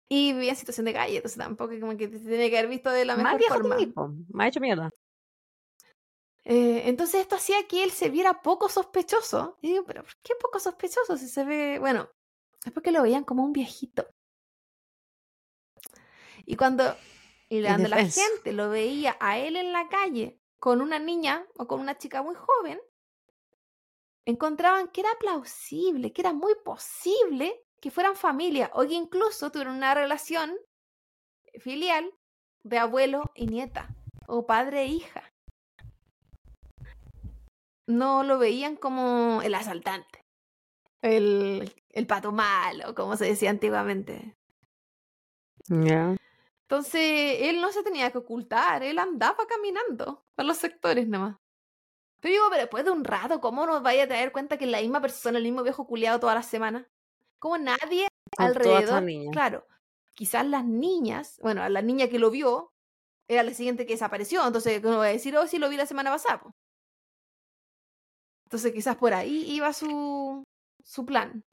[0.09, 2.91] Y vivía en situación de calle, entonces tampoco como que te tenía que haber visto
[2.91, 3.77] de la mejor forma.
[4.29, 4.91] Me ha hecho mierda.
[6.45, 9.59] Eh, entonces esto hacía que él se viera poco sospechoso.
[9.63, 11.79] Y digo, pero ¿por qué poco sospechoso si se ve?
[11.79, 12.09] Bueno,
[12.65, 14.07] es porque lo veían como un viejito.
[16.45, 16.97] Y cuando,
[17.53, 21.67] y cuando la gente lo veía a él en la calle con una niña o
[21.67, 22.81] con una chica muy joven,
[24.25, 29.77] encontraban que era plausible, que era muy posible que fueran familia o que incluso tuvieran
[29.77, 30.57] una relación
[31.59, 32.11] filial
[32.65, 33.95] de abuelo y nieta
[34.27, 35.31] o padre e hija
[37.87, 40.25] no lo veían como el asaltante,
[41.03, 44.37] el, el pato malo, como se decía antiguamente.
[46.73, 51.37] Entonces, él no se tenía que ocultar, él andaba caminando por los sectores nomás.
[52.19, 54.71] Pero digo, pero después de un rato, ¿cómo nos vaya a dar cuenta que es
[54.71, 56.89] la misma persona, el mismo viejo culiado toda la semana?
[57.39, 58.09] Como nadie
[58.39, 59.05] alrededor.
[59.33, 59.67] Claro,
[60.15, 62.73] quizás las niñas, bueno, a la niña que lo vio,
[63.29, 65.37] era la siguiente que desapareció, entonces, ¿cómo va a decir?
[65.37, 66.41] Oh, sí, lo vi la semana pasada.
[68.47, 70.43] Entonces quizás por ahí iba su,
[70.83, 71.45] su plan.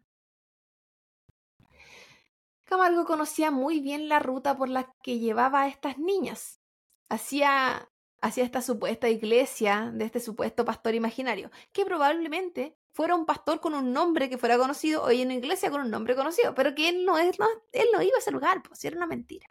[2.70, 6.62] Camargo conocía muy bien la ruta por la que llevaba a estas niñas.
[7.10, 7.90] Hacía,
[8.22, 13.74] hacia esta supuesta iglesia de este supuesto pastor imaginario, que probablemente fuera un pastor con
[13.74, 16.92] un nombre que fuera conocido o en una iglesia con un nombre conocido, pero que
[16.92, 19.48] no, es, no, él no iba a ese lugar, pues era una mentira.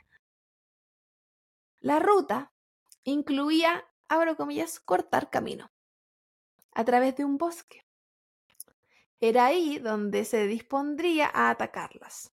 [1.81, 2.53] La ruta
[3.03, 5.73] incluía, abro comillas, cortar camino
[6.71, 7.85] a través de un bosque.
[9.19, 12.33] Era ahí donde se dispondría a atacarlas.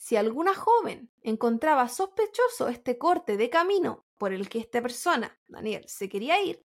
[0.00, 5.86] Si alguna joven encontraba sospechoso este corte de camino por el que esta persona, Daniel,
[5.88, 6.64] se quería ir,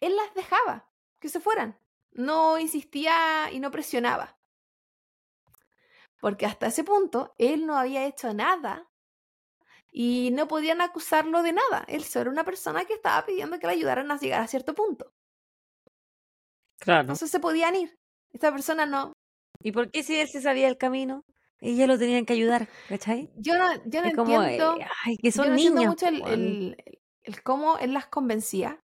[0.00, 1.78] él las dejaba que se fueran.
[2.10, 4.38] No insistía y no presionaba.
[6.22, 8.90] Porque hasta ese punto él no había hecho nada
[9.92, 11.84] y no podían acusarlo de nada.
[11.86, 14.74] Él solo era una persona que estaba pidiendo que le ayudaran a llegar a cierto
[14.74, 15.12] punto.
[16.78, 17.02] Claro.
[17.02, 17.98] Entonces se podían ir.
[18.32, 19.12] Esta persona no.
[19.60, 21.26] ¿Y por qué si él se sabía el camino?
[21.60, 23.30] Ella lo tenían que ayudar, ¿cachai?
[23.36, 24.78] Yo no, yo no entiendo.
[25.04, 26.76] ay, que son yo no mucho el,
[27.22, 28.82] el, cómo él las convencía.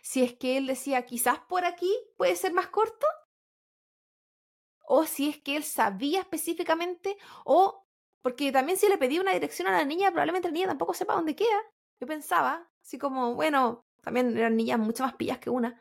[0.00, 3.06] Si es que él decía, quizás por aquí puede ser más corto.
[4.82, 7.16] O si es que él sabía específicamente.
[7.44, 7.86] O
[8.22, 11.14] porque también si le pedía una dirección a la niña, probablemente la niña tampoco sepa
[11.14, 11.62] dónde queda.
[12.00, 15.80] Yo pensaba, así como, bueno, también eran niñas mucho más pillas que una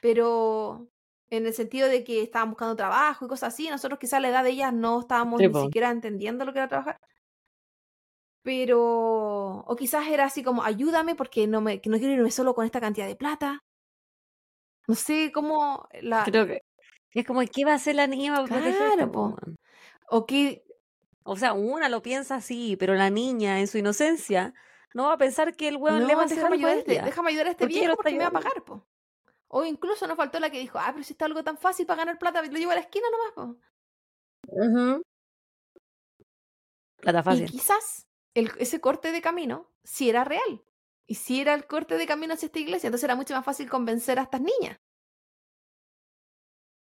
[0.00, 0.88] pero
[1.30, 4.28] en el sentido de que estaban buscando trabajo y cosas así, nosotros quizás a la
[4.28, 7.00] edad de ellas no estábamos ni siquiera entendiendo lo que era trabajar.
[8.42, 12.64] Pero, o quizás era así como, ayúdame porque no, me, no quiero irme solo con
[12.64, 13.64] esta cantidad de plata.
[14.86, 16.22] No sé cómo la...
[16.22, 16.62] Creo que
[17.10, 19.34] es como, ¿qué va a hacer la niña claro,
[20.08, 20.62] O que...
[21.28, 24.54] O sea, una lo piensa así, pero la niña en su inocencia
[24.94, 27.48] no va a pensar que el weón le va a hacer ayudar, este, déjame ayudar
[27.48, 28.85] a este viejo porque me va a pagar, po.
[29.58, 32.02] O incluso nos faltó la que dijo, ah, pero si está algo tan fácil para
[32.02, 33.56] ganar plata, lo llevo a la esquina nomás.
[36.96, 37.44] Plata fácil.
[37.44, 40.62] Y quizás el, ese corte de camino sí era real.
[41.06, 43.70] Y si era el corte de camino hacia esta iglesia, entonces era mucho más fácil
[43.70, 44.78] convencer a estas niñas.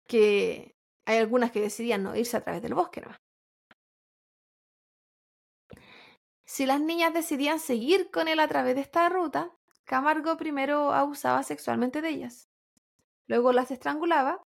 [0.08, 3.18] Que hay algunas que decidían no irse a través del bosque nomás.
[6.46, 11.42] Si las niñas decidían seguir con él a través de esta ruta, Camargo primero abusaba
[11.42, 12.49] sexualmente de ellas
[13.30, 14.44] luego las estrangulaba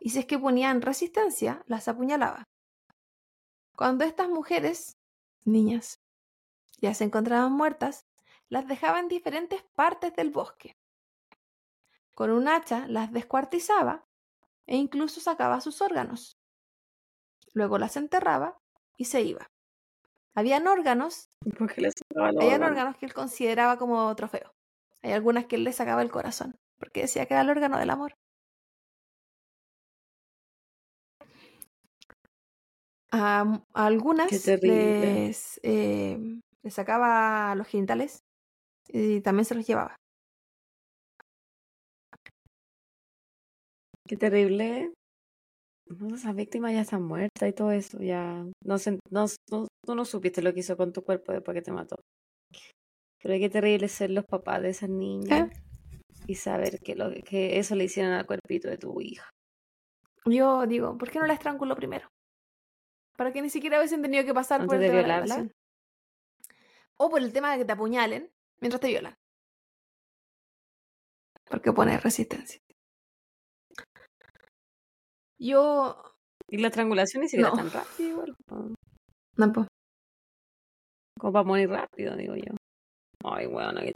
[0.00, 2.44] y si es que ponían resistencia, las apuñalaba.
[3.74, 4.96] Cuando estas mujeres,
[5.44, 6.00] niñas,
[6.80, 8.04] ya se encontraban muertas,
[8.48, 10.76] las dejaba en diferentes partes del bosque.
[12.14, 14.04] Con un hacha las descuartizaba
[14.66, 16.36] e incluso sacaba sus órganos.
[17.54, 18.58] Luego las enterraba
[18.96, 19.46] y se iba.
[20.34, 21.28] Habían órganos,
[22.16, 24.52] habían órganos que él consideraba como trofeo.
[25.02, 27.90] Hay algunas que él le sacaba el corazón porque decía que era el órgano del
[27.90, 28.14] amor.
[33.10, 34.30] A, algunas
[34.62, 36.18] les, eh,
[36.62, 38.20] les sacaba los genitales
[38.88, 39.96] y también se los llevaba.
[44.06, 44.92] Qué terrible.
[46.14, 47.98] esa víctima ya está muerta y todo eso.
[48.00, 48.76] Ya no,
[49.10, 49.26] no,
[49.84, 51.96] tú no supiste lo que hizo con tu cuerpo después que te mató.
[53.22, 55.50] Pero qué terrible ser los papás de esas niñas.
[55.50, 55.67] ¿Eh?
[56.28, 59.30] Y saber que, lo, que eso le hicieron al cuerpito de tu hija.
[60.26, 62.06] Yo digo, ¿por qué no la estranguló primero?
[63.16, 65.24] Para que ni siquiera hubiesen tenido que pasar por Antes el de tema de la
[65.24, 65.52] violarla.
[66.98, 69.14] O por el tema de que te apuñalen mientras te violan.
[71.48, 72.60] Porque pone resistencia.
[75.38, 75.96] Yo.
[76.50, 77.56] Y la estrangulación ni siquiera No.
[77.56, 78.36] tan rápido igual.
[78.46, 79.66] po.
[81.18, 82.52] Como para morir rápido, digo yo.
[83.24, 83.92] Ay, weón, qué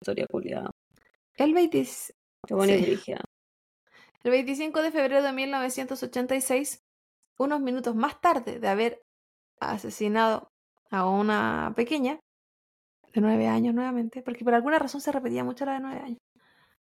[0.00, 0.70] historia culiada.
[1.36, 1.86] El 20
[2.46, 2.84] Qué buena y Sí.
[2.84, 3.20] brígida.
[4.24, 6.80] El 25 de febrero de 1986,
[7.38, 9.02] unos minutos más tarde de haber
[9.60, 10.48] asesinado
[10.90, 12.20] a una pequeña
[13.12, 16.18] de nueve años nuevamente, porque por alguna razón se repetía mucho la de nueve años,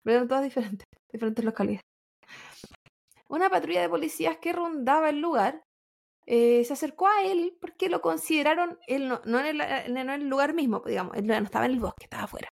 [0.02, 1.82] pero eran todas diferentes, diferentes localidades.
[3.28, 5.62] Una patrulla de policías que rondaba el lugar
[6.26, 10.28] eh, se acercó a él porque lo consideraron, él no, no en, el, en el
[10.28, 12.48] lugar mismo, digamos, él no estaba en el bosque, estaba afuera.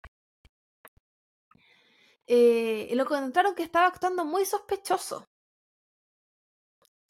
[2.27, 5.27] Eh, lo encontraron que estaba actuando muy sospechoso.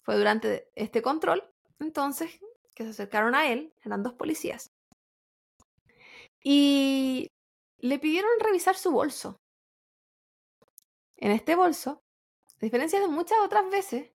[0.01, 1.43] Fue durante este control,
[1.80, 2.39] entonces,
[2.74, 4.74] que se acercaron a él, eran dos policías,
[6.43, 7.32] y
[7.78, 9.39] le pidieron revisar su bolso.
[11.16, 12.03] En este bolso,
[12.57, 14.11] a diferencia de muchas otras veces,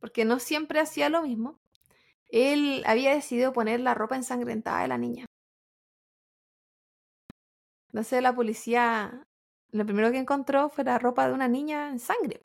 [0.00, 1.60] porque no siempre hacía lo mismo,
[2.30, 5.26] él había decidido poner la ropa ensangrentada de la niña.
[7.88, 9.27] Entonces la policía
[9.70, 12.42] lo primero que encontró fue la ropa de una niña en sangre.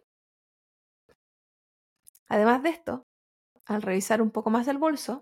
[2.27, 3.03] Además de esto,
[3.65, 5.21] al revisar un poco más el bolso,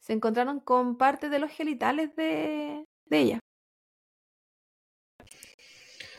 [0.00, 3.38] se encontraron con parte de los genitales de, de ella.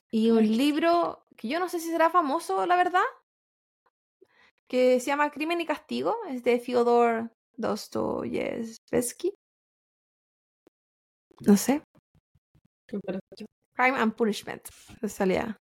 [0.10, 3.02] Y un libro que yo no sé si será famoso, la verdad,
[4.68, 9.34] que se llama Crimen y Castigo, es de Fyodor Dostoyevsky.
[11.46, 11.84] No sé.
[13.76, 14.62] Crime and Punishment.
[15.08, 15.58] salía.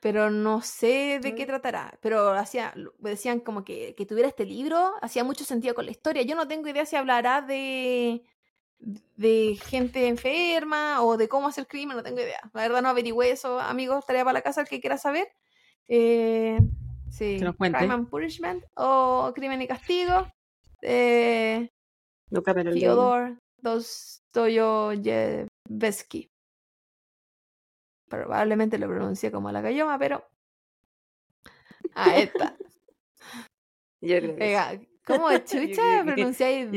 [0.00, 1.98] Pero no sé de qué tratará.
[2.02, 6.20] Pero hacía, decían como que, que tuviera este libro, hacía mucho sentido con la historia.
[6.22, 8.22] Yo no tengo idea si hablará de,
[9.16, 12.40] de gente enferma o de cómo hacer crimen, no tengo idea.
[12.52, 15.26] La verdad no averigüé eso, amigos, tarea para la casa, el que quiera saber.
[15.88, 16.58] Eh,
[17.10, 17.56] sí, Que nos.
[17.56, 20.30] Crime and Punishment o Crimen y Castigo.
[20.82, 21.70] Eh,
[22.30, 22.72] Nunca me lo.
[22.72, 26.28] Fyodor Dostoyevsky.
[28.16, 30.26] Probablemente lo pronuncié como la cayoma, pero.
[31.94, 32.56] Ahí está.
[34.00, 34.88] Yo creo que sí.
[35.06, 36.70] ¿Cómo chucha pronunciáis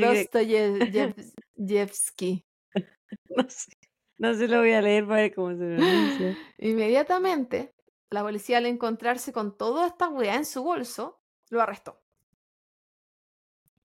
[1.56, 2.46] Dostoyevsky?
[3.30, 3.72] No sé.
[4.18, 6.38] No se lo voy a leer para ver cómo se pronuncia.
[6.58, 7.74] Inmediatamente,
[8.10, 12.02] la policía al encontrarse con toda esta weá en su bolso, lo arrestó.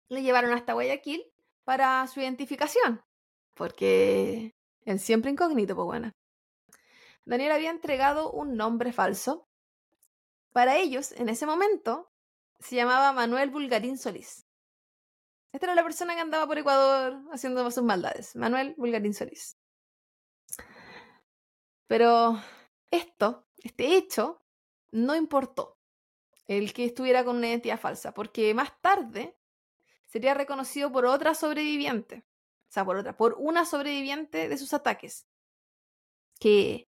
[0.08, 1.22] Le llevaron hasta Guayaquil
[1.64, 3.02] para su identificación,
[3.54, 6.12] porque él siempre incógnito, pues bueno.
[7.24, 9.48] Daniel había entregado un nombre falso.
[10.52, 12.12] Para ellos, en ese momento,
[12.58, 14.46] se llamaba Manuel Bulgarín Solís.
[15.52, 18.34] Esta era la persona que andaba por Ecuador haciendo sus maldades.
[18.36, 19.58] Manuel Bulgarín Solís.
[21.86, 22.40] Pero
[22.90, 24.42] esto, este hecho,
[24.90, 25.78] no importó.
[26.46, 29.36] El que estuviera con una identidad falsa, porque más tarde
[30.06, 32.24] sería reconocido por otra sobreviviente.
[32.68, 35.26] O sea, por otra, por una sobreviviente de sus ataques.
[36.38, 36.88] Que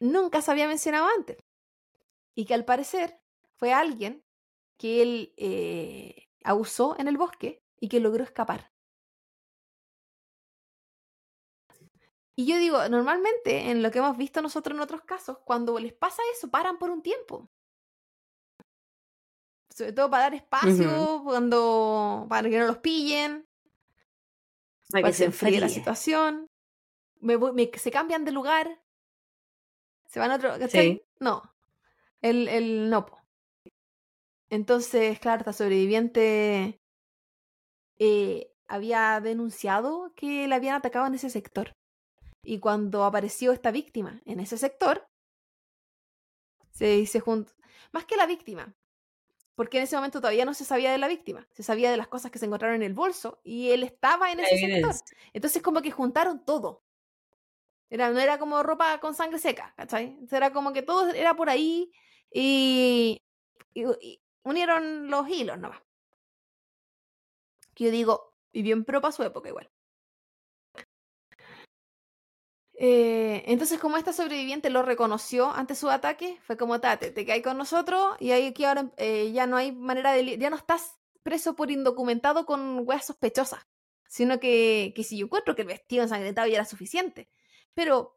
[0.00, 1.38] nunca se había mencionado antes.
[2.34, 3.20] Y que al parecer
[3.56, 4.24] fue alguien
[4.78, 8.72] que él eh, abusó en el bosque y que logró escapar.
[12.34, 15.92] Y yo digo, normalmente en lo que hemos visto nosotros en otros casos, cuando les
[15.94, 17.50] pasa eso, paran por un tiempo.
[19.70, 23.46] Sobre todo para dar espacio, cuando para que no los pillen,
[24.90, 26.46] Para para que se enfríe la situación.
[27.20, 28.82] Me me- se cambian de lugar.
[30.08, 30.58] Se van a otro.
[30.58, 30.92] ¿cachai?
[30.92, 31.02] Sí.
[31.20, 31.42] No.
[32.22, 33.06] El, el no.
[34.48, 36.80] Entonces, claro, esta sobreviviente
[37.98, 41.72] eh, había denunciado que la habían atacado en ese sector.
[42.42, 45.08] Y cuando apareció esta víctima en ese sector,
[46.70, 47.52] se, se juntó.
[47.92, 48.74] Más que la víctima,
[49.56, 52.08] porque en ese momento todavía no se sabía de la víctima, se sabía de las
[52.08, 54.94] cosas que se encontraron en el bolso y él estaba en ese sector.
[55.32, 56.84] Entonces como que juntaron todo.
[57.90, 60.18] Era, no era como ropa con sangre seca, ¿cachai?
[60.30, 61.92] Era como que todo era por ahí
[62.32, 63.22] y,
[64.42, 65.80] unieron los hilos nomás.
[67.74, 69.70] Que yo digo, y bien pro para su época igual.
[72.78, 77.42] Eh, entonces, como esta sobreviviente lo reconoció ante su ataque, fue como Tate, te caes
[77.42, 80.36] con nosotros y ahí aquí ahora eh, ya no hay manera de.
[80.38, 83.66] Ya no estás preso por indocumentado con weas sospechosas,
[84.08, 87.30] sino que, que si yo encuentro que el vestido ensangrentado ya era suficiente.
[87.76, 88.16] Pero,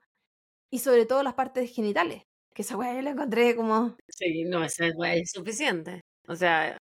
[0.71, 3.95] y sobre todo las partes genitales, Que esa weá yo la encontré como.
[4.07, 6.01] Sí, no, esa weá es suficiente.
[6.27, 6.77] O sea,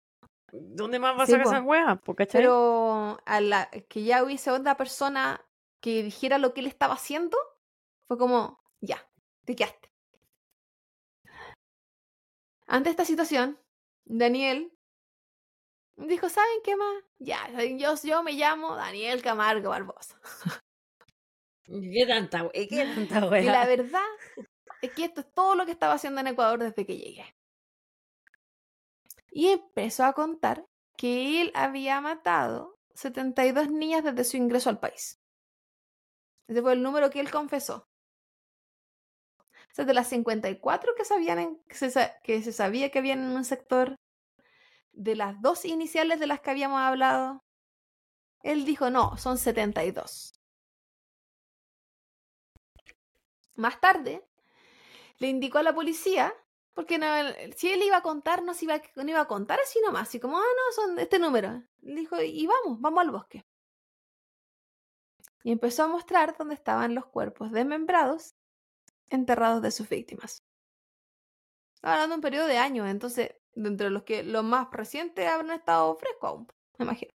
[0.53, 2.05] ¿dónde más vas a sacar po.
[2.05, 2.41] po, ¿cachai?
[2.41, 5.41] Pero a la que ya hubiese otra persona
[5.81, 7.39] que dijera lo que él estaba haciendo,
[8.09, 9.09] fue como, ya,
[9.45, 9.91] te quedaste.
[12.67, 13.59] Ante esta situación,
[14.05, 14.77] Daniel
[15.97, 17.05] dijo, ¿saben qué más?
[17.19, 20.21] Ya, yo, yo me llamo Daniel Camargo Barbosa.
[21.67, 22.49] ¿Qué tanta?
[22.53, 24.03] ¿Qué tanta Y la verdad
[24.83, 27.25] es que esto es todo lo que estaba haciendo en Ecuador desde que llegué.
[29.31, 35.21] Y empezó a contar que él había matado 72 niñas desde su ingreso al país.
[36.49, 37.87] Ese fue el número que él confesó.
[39.71, 43.21] O sea, de las 54 que, sabían en- que, se, que se sabía que habían
[43.21, 43.97] en un sector,
[44.93, 47.45] de las dos iniciales de las que habíamos hablado,
[48.43, 50.33] él dijo, no, son 72.
[53.57, 54.25] Más tarde,
[55.19, 56.35] le indicó a la policía,
[56.75, 56.99] porque
[57.57, 60.21] si él iba a contar, no, se iba, no iba a contar así nomás, así
[60.21, 61.63] como, ah, no, son este número.
[61.81, 63.45] Le dijo, y vamos, vamos al bosque.
[65.43, 68.35] Y empezó a mostrar dónde estaban los cuerpos desmembrados,
[69.11, 70.43] enterrados de sus víctimas.
[71.77, 75.27] Estaba hablando de un periodo de años, entonces, de entre los que los más recientes
[75.27, 76.49] habrán estado frescos aún,
[76.79, 77.13] me imagino.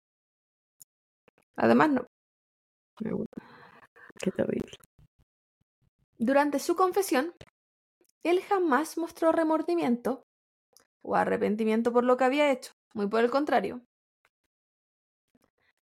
[1.57, 2.07] Además, no.
[4.19, 4.73] Qué terrible.
[6.19, 7.35] Durante su confesión,
[8.23, 10.27] él jamás mostró remordimiento
[11.03, 13.83] o arrepentimiento por lo que había hecho, muy por el contrario.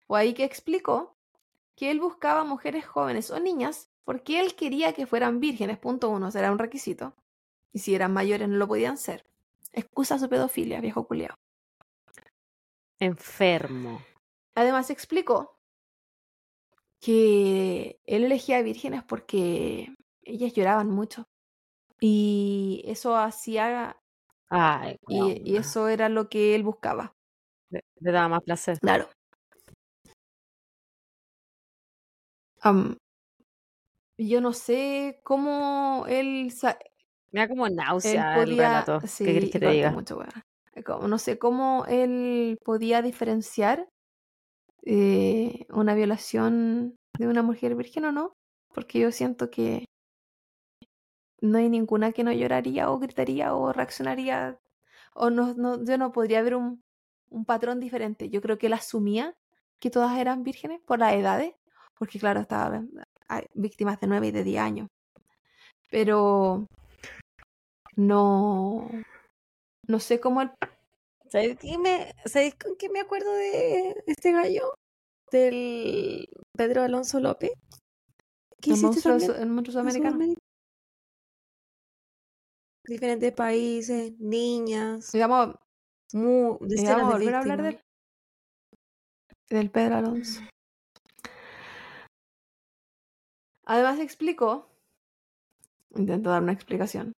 [0.08, 1.16] O ahí que explicó
[1.76, 6.32] que él buscaba mujeres jóvenes o niñas porque él quería que fueran vírgenes, punto uno,
[6.32, 7.16] será un requisito.
[7.72, 9.26] Y si eran mayores no lo podían ser.
[9.72, 11.36] Excusa su pedofilia, viejo culiao.
[13.00, 14.02] Enfermo.
[14.54, 15.58] Además explicó
[17.00, 21.26] que él elegía vírgenes porque ellas lloraban mucho.
[21.99, 23.95] Y eso hacía
[24.53, 27.13] Ay, Y, eso era lo que él buscaba.
[27.69, 28.78] Le, le daba más placer.
[28.80, 29.07] Claro.
[34.17, 36.51] Yo no sé cómo él,
[37.32, 38.99] Me da como náusea el relato.
[39.07, 39.91] Sí, ¿Qué querés que te diga?
[39.91, 40.19] mucho,
[41.07, 43.88] No sé cómo él podía diferenciar
[44.84, 48.34] eh, una violación de una mujer virgen o no.
[48.74, 49.86] Porque yo siento que
[51.42, 54.60] no hay ninguna que no lloraría o gritaría o reaccionaría.
[55.14, 56.82] O no, no, yo no podría ver un,
[57.30, 58.30] un patrón diferente.
[58.30, 59.36] Yo creo que él asumía
[59.80, 61.54] que todas eran vírgenes por las edades.
[61.98, 62.89] Porque claro, estaban
[63.32, 64.88] hay víctimas de 9 y de 10 años.
[65.89, 66.68] Pero
[67.96, 68.89] no,
[69.88, 70.42] no sé cómo
[71.30, 74.74] ¿Sabes, qué me, ¿Sabes con qué me acuerdo de este gallo?
[75.32, 76.28] Del
[76.58, 77.52] Pedro Alonso López.
[78.60, 80.36] ¿Qué el hiciste monstruo, el monstruo sudamericano.
[82.92, 85.56] Diferentes países, niñas, Y vamos,
[86.12, 87.86] mu- y decenas vamos a de volver a hablar de víctimas.
[89.50, 89.58] él.
[89.58, 90.42] Del Pedro Alonso.
[93.64, 94.70] Además explicó,
[95.96, 97.14] intento dar una explicación,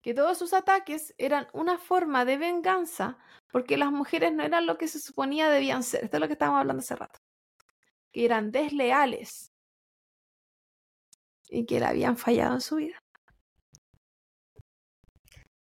[0.00, 3.18] que todos sus ataques eran una forma de venganza
[3.52, 6.04] porque las mujeres no eran lo que se suponía debían ser.
[6.04, 7.18] Esto es lo que estábamos hablando hace rato.
[8.12, 9.52] Que eran desleales
[11.50, 12.98] y que le habían fallado en su vida.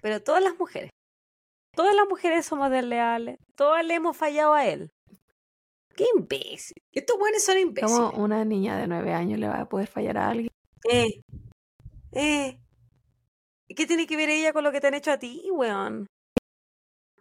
[0.04, 0.90] Pero todas las mujeres,
[1.74, 4.92] todas las mujeres somos desleales, todas le hemos fallado a él.
[5.96, 6.76] ¡Qué imbécil!
[6.92, 8.10] Estos buenos son imbéciles.
[8.10, 10.50] Como una niña de nueve años le va a poder fallar a alguien.
[10.90, 11.22] Eh,
[12.12, 12.58] eh.
[13.66, 16.06] ¿Y qué tiene que ver ella con lo que te han hecho a ti, weón?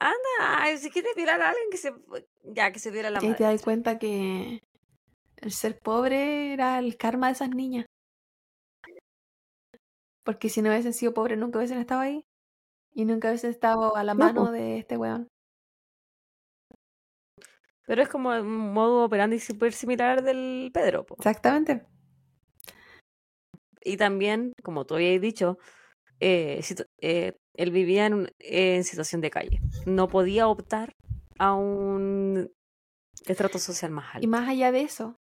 [0.02, 1.94] Anda, si quieres violar a alguien que se...
[2.44, 3.38] Ya, que se viera la Y madre.
[3.38, 4.60] te das cuenta que
[5.38, 7.86] el ser pobre era el karma de esas niñas.
[10.26, 12.26] Porque si no hubiesen sido pobres, nunca hubiesen estado ahí.
[12.94, 14.52] Y nunca hubiesen estado a la No, mano po.
[14.52, 15.28] de este weón.
[17.86, 21.16] Pero es como un modo operandi súper similar del Pedro, po.
[21.16, 21.86] Exactamente.
[23.82, 25.58] Y también, como tú habías dicho,
[26.22, 26.62] eh,
[27.02, 29.60] eh, él vivía en, en situación de calle.
[29.86, 30.94] No podía optar
[31.38, 32.50] a un
[33.26, 34.28] estrato social más Y alto.
[34.30, 35.18] más allá de eso,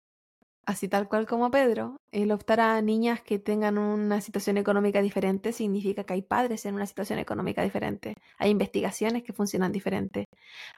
[0.65, 5.53] así tal cual como Pedro, el optar a niñas que tengan una situación económica diferente
[5.53, 8.15] significa que hay padres en una situación económica diferente.
[8.37, 10.25] Hay investigaciones que funcionan diferente.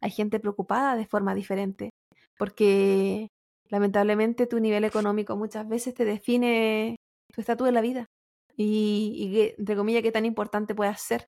[0.01, 1.91] Hay gente preocupada de forma diferente.
[2.37, 3.27] Porque
[3.69, 6.95] lamentablemente tu nivel económico muchas veces te define
[7.33, 8.05] tu estatus en la vida.
[8.55, 11.27] Y, que, entre comillas, qué tan importante puedas ser.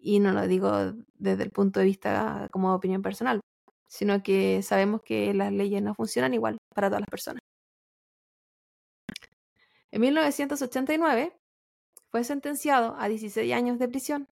[0.00, 0.70] Y no lo digo
[1.14, 3.40] desde el punto de vista como opinión personal,
[3.88, 7.47] sino que sabemos que las leyes no funcionan igual para todas las personas.
[9.90, 11.32] En 1989,
[12.10, 14.28] fue sentenciado a 16 años de prisión,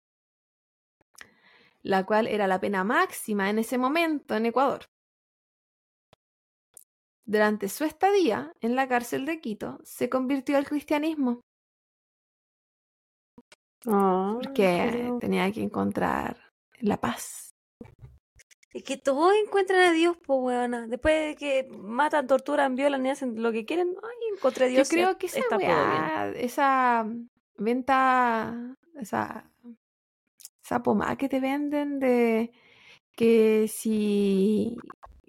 [1.82, 4.86] la cual era la pena máxima en ese momento en Ecuador.
[7.24, 11.40] Durante su estadía en la cárcel de Quito, se convirtió al cristianismo
[13.88, 17.45] Ah, porque pero- tenía que encontrar la paz.
[18.76, 20.86] Es que todos encuentran a Dios, pues, weona.
[20.86, 24.74] Después de que matan, torturan, violan y hacen lo que quieren, ay, encontré a Yo
[24.74, 24.90] Dios.
[24.90, 27.06] creo ya que esa está weá, esa
[27.56, 29.50] venta, esa,
[30.62, 32.52] esa pomada que te venden de
[33.12, 34.76] que si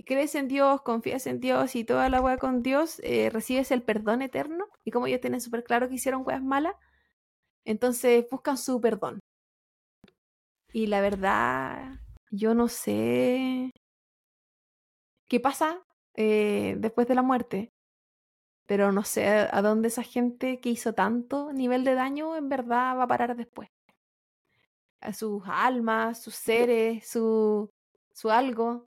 [0.05, 3.81] crees en Dios, confías en Dios y toda la weá con Dios, eh, recibes el
[3.81, 4.65] perdón eterno.
[4.83, 6.75] Y como ellos tienen súper claro que hicieron weas malas,
[7.63, 9.21] entonces buscan su perdón.
[10.73, 12.01] Y la verdad,
[12.31, 13.71] yo no sé
[15.27, 15.83] qué pasa
[16.15, 17.71] eh, después de la muerte.
[18.65, 22.97] Pero no sé a dónde esa gente que hizo tanto nivel de daño en verdad
[22.97, 23.69] va a parar después.
[24.99, 27.69] A sus almas, sus seres, su,
[28.13, 28.85] su algo.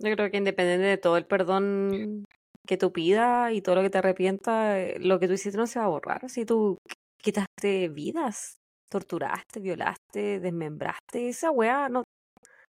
[0.00, 2.24] Yo creo que independiente de todo el perdón
[2.66, 5.66] que tú pidas y todo lo que te arrepientas, eh, lo que tú hiciste no
[5.66, 6.28] se va a borrar.
[6.28, 6.76] Si tú
[7.16, 8.57] quitaste vidas,
[8.88, 12.04] torturaste, violaste, desmembraste, esa weá, no,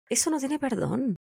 [0.09, 1.17] eso no tiene perdón.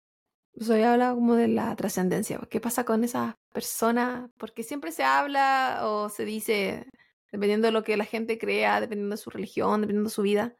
[0.53, 2.39] Pues hoy habla como de la trascendencia.
[2.49, 4.29] ¿Qué pasa con esas personas?
[4.37, 6.87] Porque siempre se habla o se dice,
[7.31, 10.55] dependiendo de lo que la gente crea, dependiendo de su religión, dependiendo de su vida,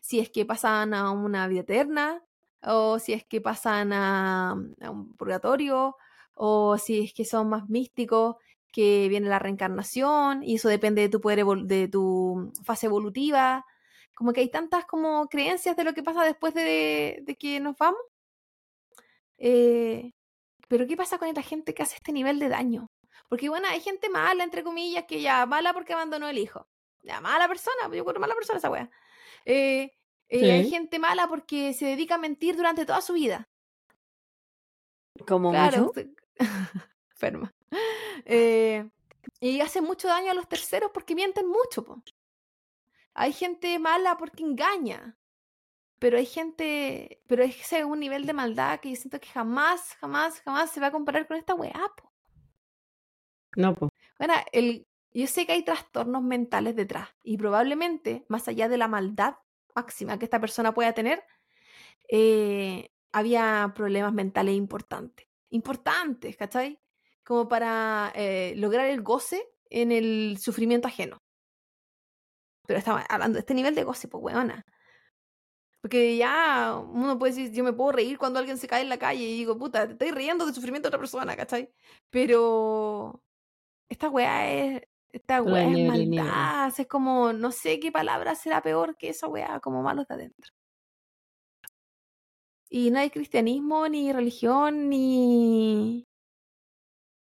[0.00, 2.22] si es que pasan a una vida eterna,
[2.62, 4.56] o si es que pasan a
[4.90, 5.96] un purgatorio,
[6.34, 8.36] o si es que son más místicos,
[8.72, 13.64] que viene la reencarnación, y eso depende de tu poder de tu fase evolutiva.
[14.14, 17.76] Como que hay tantas como creencias de lo que pasa después de, de que nos
[17.76, 18.00] vamos.
[19.38, 20.12] Eh,
[20.68, 22.90] pero ¿qué pasa con la gente que hace este nivel de daño?
[23.28, 26.68] Porque bueno, hay gente mala, entre comillas, que ya mala porque abandonó el hijo.
[27.02, 28.90] Ya, mala persona, yo creo mala persona esa wea.
[29.44, 29.92] Eh,
[30.28, 33.48] eh, Hay gente mala porque se dedica a mentir durante toda su vida.
[35.26, 36.10] Como Claro, mucho.
[37.10, 37.54] enferma.
[38.24, 38.88] Eh,
[39.40, 41.84] y hace mucho daño a los terceros porque mienten mucho.
[41.84, 42.02] po.
[43.14, 45.18] Hay gente mala porque engaña.
[45.98, 49.94] Pero hay gente, pero es ese un nivel de maldad que yo siento que jamás,
[50.00, 51.90] jamás, jamás se va a comparar con esta weá.
[51.96, 52.12] po.
[53.56, 53.90] No, pues.
[54.18, 58.88] Bueno, el, yo sé que hay trastornos mentales detrás y probablemente, más allá de la
[58.88, 59.36] maldad
[59.74, 61.24] máxima que esta persona pueda tener,
[62.08, 65.26] eh, había problemas mentales importantes.
[65.50, 66.78] Importantes, ¿cachai?
[67.26, 71.18] Como para eh, lograr el goce en el sufrimiento ajeno.
[72.66, 74.64] Pero estaba hablando de este nivel de goce, pues, weona.
[75.80, 78.98] Porque ya uno puede decir, yo me puedo reír cuando alguien se cae en la
[78.98, 81.72] calle y digo, puta, te estoy riendo del sufrimiento de otra persona, ¿cachai?
[82.10, 83.22] Pero
[83.88, 88.96] esta weá es, esta weá es maldad, es como, no sé qué palabra será peor
[88.96, 90.52] que esa weá, como malos de adentro.
[92.68, 96.06] Y no hay cristianismo, ni religión, ni,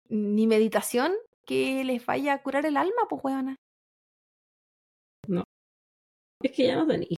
[0.09, 1.12] ni meditación
[1.44, 3.57] que les vaya a curar el alma, pues weona.
[6.42, 7.16] Es que ya no tenéis.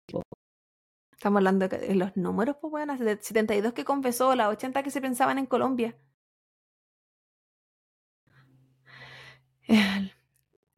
[1.11, 5.39] Estamos hablando de los números, pues de 72 que confesó, las 80 que se pensaban
[5.39, 5.97] en Colombia.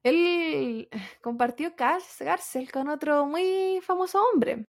[0.02, 0.88] Él,
[1.22, 4.64] compartió cárcel con otro muy famoso hombre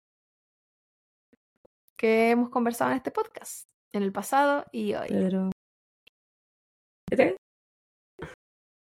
[1.96, 5.10] que hemos conversado en este podcast, en el pasado y hoy.
[5.10, 5.52] Pedro.
[7.10, 7.36] ¿Este?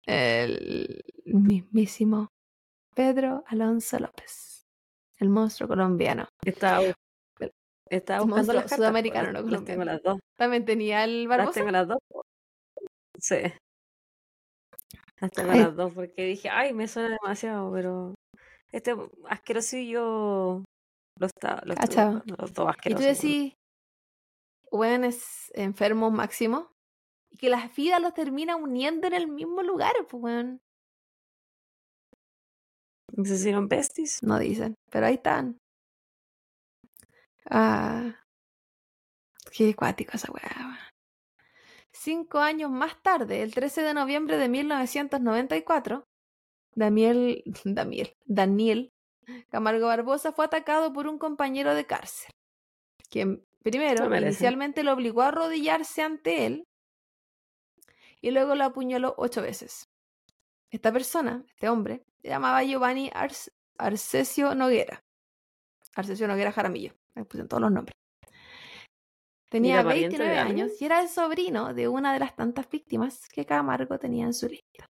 [0.06, 2.28] El mismísimo
[2.96, 4.64] Pedro Alonso López,
[5.20, 6.28] el monstruo colombiano.
[6.44, 6.82] Estaba,
[7.90, 8.78] estaba Es buscando monstruo las cartas.
[8.78, 10.20] sudamericano, po, no las tengo las dos.
[10.38, 11.60] También tenía el Las Barbosa.
[11.60, 11.98] tengo las dos.
[12.10, 12.22] po.
[13.20, 13.36] Sí.
[15.22, 15.60] Las tengo Ay.
[15.60, 18.16] las dos porque dije, ay, me suena demasiado, pero
[18.72, 18.96] este
[19.28, 20.64] asquerosillo
[21.20, 23.54] lo está, lo buscando, los dos Y tú decís,
[24.72, 26.68] weones enfermos máximos,
[27.30, 30.62] y que la vida los termina uniendo en el mismo lugar, pues weón.
[33.12, 34.24] ¿No se hicieron besties?
[34.24, 35.58] No dicen, pero ahí están.
[37.50, 38.16] Ah,
[39.52, 40.92] qué cuático esa weá.
[41.92, 46.04] Cinco años más tarde, el 13 de noviembre de 1994,
[46.76, 48.92] Daniel, Daniel, Daniel
[49.50, 52.32] Camargo Barbosa fue atacado por un compañero de cárcel,
[53.10, 56.68] quien primero inicialmente lo obligó a arrodillarse ante él
[58.22, 59.88] y luego lo apuñaló ocho veces.
[60.72, 63.12] Esta persona, este hombre, se llamaba Giovanni
[63.78, 65.04] Arcesio Noguera.
[65.96, 66.94] Arcesio Noguera Jaramillo.
[67.16, 67.94] Me pusieron todos los nombres.
[69.50, 70.66] Tenía ¿Era pariente de 29 alguien?
[70.68, 74.34] años y era el sobrino de una de las tantas víctimas que Camargo tenía en
[74.34, 74.86] su lista.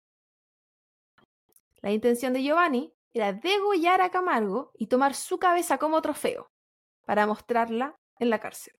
[1.82, 6.46] La intención de Giovanni era degollar a Camargo y tomar su cabeza como trofeo
[7.04, 8.74] para mostrarla en la cárcel.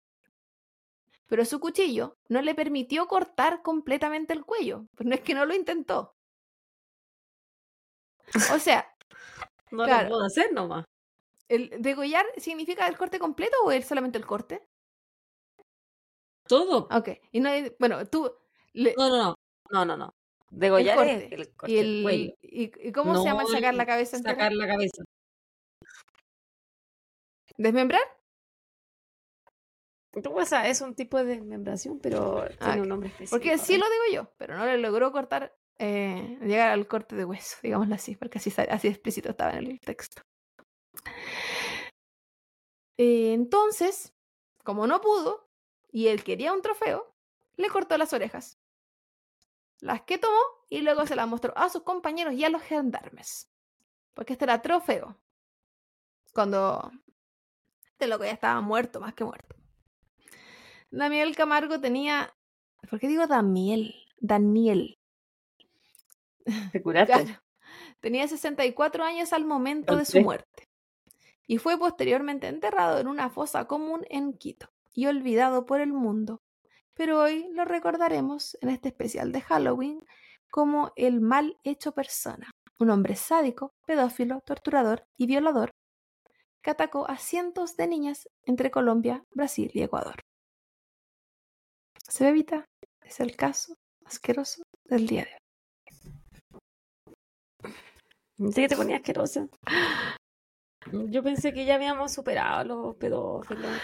[1.27, 5.47] Pero su cuchillo no le permitió cortar completamente el cuello, pues no es que no
[5.47, 6.15] lo intentó.
[8.53, 8.87] O sea,
[9.71, 10.05] No Claro.
[10.05, 10.85] lo puedo hacer nomás.
[11.49, 14.67] ¿el degollar significa el corte completo o es solamente el corte?
[16.47, 16.89] Todo.
[16.91, 18.33] Ok, y no hay- bueno, tú
[18.73, 19.35] le- No, no, no.
[19.71, 20.15] No, no, no.
[20.53, 22.33] el Degollar corte, es el corte y el cuello.
[22.43, 24.19] y, y cómo se llama el sacar la cabeza?
[24.19, 25.03] Sacar la cabeza.
[27.57, 28.03] ¿Desmembrar?
[30.23, 33.37] Tú, o sea, es un tipo de desmembración, pero tiene un nombre específico.
[33.37, 37.25] Porque sí lo digo yo, pero no le logró cortar, eh, llegar al corte de
[37.25, 40.23] hueso, digámoslo así, porque así, así explícito estaba en el texto.
[42.97, 44.15] Eh, entonces,
[44.63, 45.51] como no pudo,
[45.91, 47.15] y él quería un trofeo,
[47.57, 48.59] le cortó las orejas.
[49.81, 53.51] Las que tomó y luego se las mostró a sus compañeros y a los gendarmes.
[54.15, 55.21] Porque este era trofeo.
[56.33, 56.91] Cuando
[57.91, 59.57] este loco ya estaba muerto, más que muerto.
[60.95, 62.35] Daniel Camargo tenía.
[62.89, 63.95] ¿Por qué digo Daniel?
[64.19, 64.99] Daniel.
[66.73, 67.13] Te curaste.
[67.13, 67.41] Claro.
[68.01, 70.69] Tenía 64 años al momento de su muerte.
[71.47, 76.43] Y fue posteriormente enterrado en una fosa común en Quito y olvidado por el mundo.
[76.95, 80.01] Pero hoy lo recordaremos en este especial de Halloween
[80.51, 85.75] como el mal hecho persona, un hombre sádico, pedófilo, torturador y violador
[86.63, 90.25] que atacó a cientos de niñas entre Colombia, Brasil y Ecuador.
[92.09, 92.65] Se bebita
[93.03, 93.75] es el caso
[94.05, 95.39] asqueroso del día de hoy.
[98.37, 99.49] Pensé que te ponía asquerosa.
[100.93, 103.79] Yo pensé que ya habíamos superado a los pedófilos.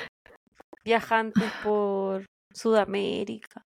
[0.84, 3.62] Viajantes por Sudamérica.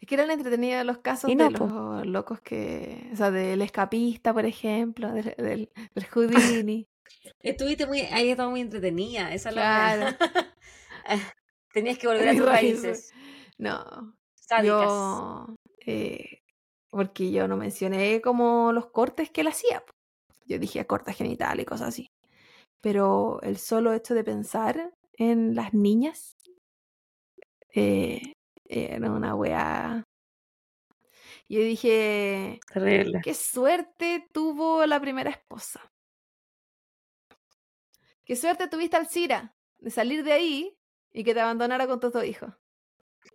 [0.00, 1.66] Es que eran entretenidos los casos de no, po.
[1.66, 3.08] los locos que.
[3.12, 6.86] O sea, del escapista, por ejemplo, del, del, del Houdini.
[7.40, 10.04] Estuviste muy, ahí estaba muy entretenida, esa es la Claro.
[10.04, 10.46] verdad.
[11.72, 13.12] Tenías que volver a tus raíces.
[13.58, 14.16] No.
[14.34, 14.86] sádicas.
[14.86, 15.54] Yo.
[15.80, 16.42] eh,
[16.90, 19.84] porque yo no mencioné como los cortes que él hacía.
[20.46, 22.08] Yo dije cortes genital y cosas así.
[22.80, 26.36] Pero el solo hecho de pensar en las niñas
[27.74, 28.32] eh,
[28.64, 30.04] era una wea.
[31.48, 32.60] Yo dije.
[32.72, 33.20] Terrible.
[33.22, 35.80] Qué suerte tuvo la primera esposa.
[38.24, 40.76] Qué suerte tuviste Alcira de salir de ahí
[41.12, 42.52] y que te abandonara con tus dos hijos.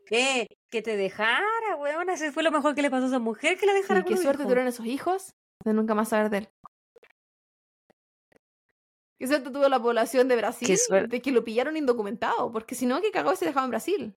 [0.05, 0.47] ¿Qué?
[0.69, 2.09] Que te dejara, weón.
[2.09, 4.15] Ese fue lo mejor que le pasó a esa mujer que la dejara Sí, con
[4.15, 5.33] qué suerte tuvieron esos hijos
[5.63, 6.49] de nunca más saber de él.
[9.19, 10.77] Qué suerte tuvo la población de Brasil
[11.07, 14.15] de que lo pillaron indocumentado, porque si no, que cagó y se dejaba en Brasil.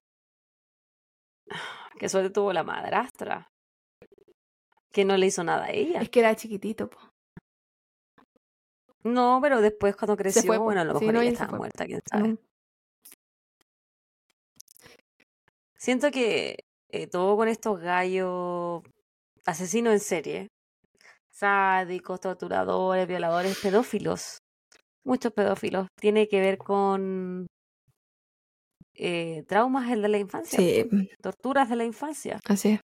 [1.98, 3.52] Qué suerte tuvo la madrastra.
[4.90, 6.00] Que no le hizo nada a ella.
[6.00, 6.98] Es que era chiquitito, po.
[9.02, 11.84] No, pero después cuando creció, fue, bueno, a lo Sí, mejor no, ella estaba muerta,
[11.84, 12.38] quién sabe.
[15.84, 16.56] Siento que
[16.92, 18.80] eh, todo con estos gallos
[19.44, 20.48] asesinos en serie,
[21.30, 24.38] sádicos, torturadores, violadores, pedófilos,
[25.04, 27.46] muchos pedófilos, tiene que ver con
[28.94, 30.88] eh, traumas de la infancia, Sí,
[31.20, 32.40] torturas de la infancia.
[32.48, 32.80] así es.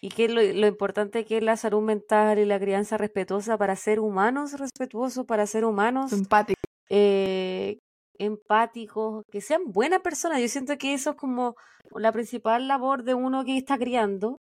[0.00, 3.76] Y que lo, lo importante que es la salud mental y la crianza respetuosa para
[3.76, 6.58] ser humanos respetuosos, para ser humanos Simpático.
[6.88, 7.76] eh,
[8.18, 10.40] empáticos, que sean buenas personas.
[10.40, 11.54] Yo siento que eso es como
[11.94, 14.36] la principal labor de uno que está criando.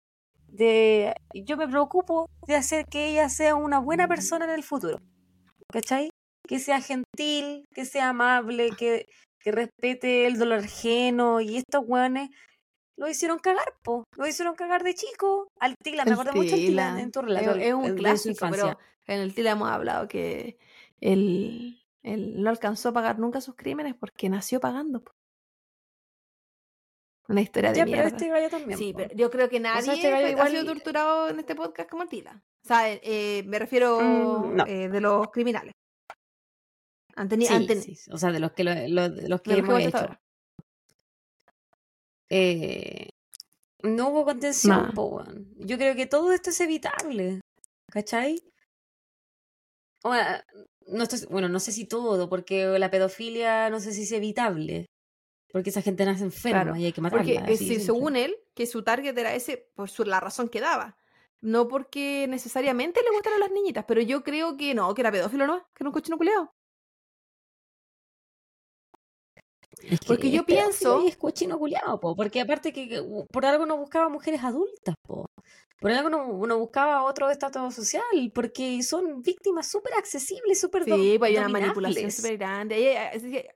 [0.48, 4.98] De, yo me preocupo de hacer que ella sea una buena persona en el futuro.
[5.72, 6.10] ¿Cachai?
[6.48, 9.06] Que sea gentil, que sea amable, que,
[9.40, 11.42] que respete el dolor ajeno.
[11.42, 12.30] Y estos weones
[12.98, 14.06] lo hicieron cagar, po.
[14.16, 15.50] Lo hicieron cagar de chico.
[15.60, 17.56] Al Tila, me El acuerdo mucho del Tila en tu Es, relato.
[17.56, 20.58] es un de su clásico, pero en el Tila hemos hablado que
[21.02, 25.04] él, él no alcanzó a pagar nunca sus crímenes porque nació pagando.
[27.30, 28.08] Una historia de Ya, pero mierda.
[28.10, 28.80] este gallo también.
[28.80, 31.40] Sí, pero yo creo que nadie sea, este gallo fue- ha igual- sido torturado en
[31.40, 32.42] este podcast como Tila.
[32.64, 34.66] O sea, eh, eh, me refiero Mm, no.
[34.66, 35.74] eh, de los criminales.
[37.18, 39.52] Han teni- Sí, han sí, o sea, de los que, lo- lo- de los que
[39.54, 40.20] de hemos hecho ahora.
[42.30, 43.10] Eh,
[43.84, 45.24] no hubo contención, No.
[45.58, 47.42] Yo creo que todo esto es evitable.
[47.92, 48.42] ¿Cachai?
[50.04, 50.26] Bueno,
[50.90, 54.86] no estoy- bueno, no sé si todo, porque la pedofilia no sé si es evitable.
[55.52, 57.24] Porque esa gente nace enferma Claro, y hay que matarla.
[57.26, 60.98] Porque así según él, que su target era ese por su, la razón que daba.
[61.40, 65.48] No porque necesariamente le gustaran las niñitas, pero yo creo que no, que era pedófilo,
[65.48, 65.60] ¿no?
[65.74, 66.52] Que era un cochino culeado.
[69.84, 73.46] Es que porque yo pienso- Y es cochino culiao, po, porque aparte que que, por
[73.46, 75.28] algo no buscaba mujeres adultas, po.
[75.80, 78.04] Por algo uno, uno buscaba otro estatus social,
[78.34, 82.94] porque son víctimas súper accesibles, súper Sí, pues hay una manipulación súper grande.
[82.94, 83.48] Eh,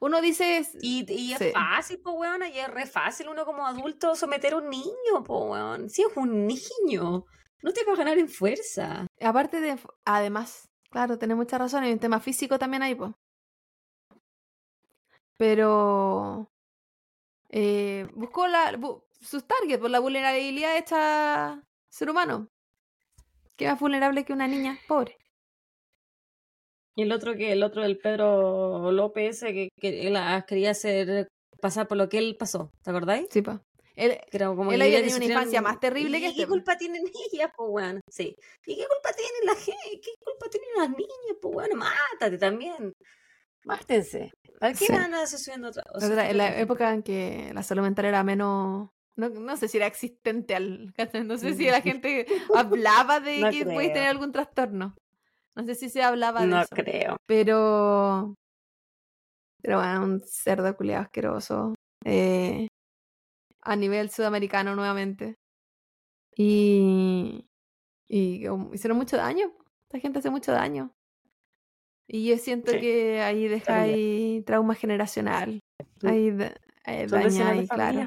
[0.00, 0.68] uno dice...
[0.82, 4.56] Y, y es fácil, pues, weón, y es re fácil uno como adulto someter a
[4.56, 5.88] un niño, pues, weón.
[5.88, 7.24] Si es un niño,
[7.62, 9.06] no te va a ganar en fuerza.
[9.20, 13.12] Aparte de, además, claro, tenés mucha razón, hay un tema físico también ahí, pues.
[15.36, 16.50] Pero...
[17.48, 18.76] Eh, buscó la,
[19.20, 22.48] sus targets por la vulnerabilidad de este ser humano.
[23.56, 25.16] Que más vulnerable que una niña pobre.
[26.94, 30.12] Y el otro que el otro del Pedro López que, que
[30.46, 31.28] quería hacer
[31.60, 33.26] pasar por lo que él pasó, ¿te acordáis?
[33.30, 33.62] Sí, pa.
[33.96, 36.42] Él, como él había tenido una infancia más terrible que este.
[36.42, 37.02] ¿Qué culpa tienen
[37.32, 38.00] ellas, pues weón?
[38.10, 38.36] Sí.
[38.66, 40.00] ¿Y qué culpa tienen la gente?
[40.02, 41.78] ¿Qué culpa tienen las niñas, pues weón?
[41.78, 42.92] Mátate también.
[43.64, 44.32] Mátense.
[44.60, 46.30] ¿Para qué van a subiendo otra?
[46.30, 49.86] en la época en que la salud mental era menos no, no sé si era
[49.86, 50.94] existente al
[51.24, 54.94] no sé si la gente hablaba de que puedes tener algún trastorno.
[55.54, 56.56] No sé si se hablaba de eso.
[56.58, 57.16] No creo.
[57.26, 58.34] Pero.
[59.62, 61.74] Pero bueno, un cerdo culiado asqueroso.
[62.04, 62.68] Eh,
[63.62, 65.36] a nivel sudamericano nuevamente.
[66.36, 67.48] Y.
[68.08, 69.50] Y hicieron mucho daño.
[69.88, 70.92] Esta gente hace mucho daño.
[72.06, 75.58] Y yo siento que ahí deja ahí trauma generacional.
[76.04, 76.28] Ahí,
[76.86, 78.06] eh, daña ahí, claro.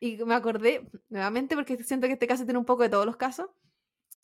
[0.00, 3.16] Y me acordé nuevamente porque siento que este caso tiene un poco de todos los
[3.16, 3.48] casos.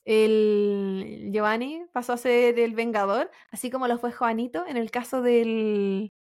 [0.04, 5.22] El Giovanni pasó a ser el vengador, así como lo fue Juanito en el caso
[5.22, 6.12] del,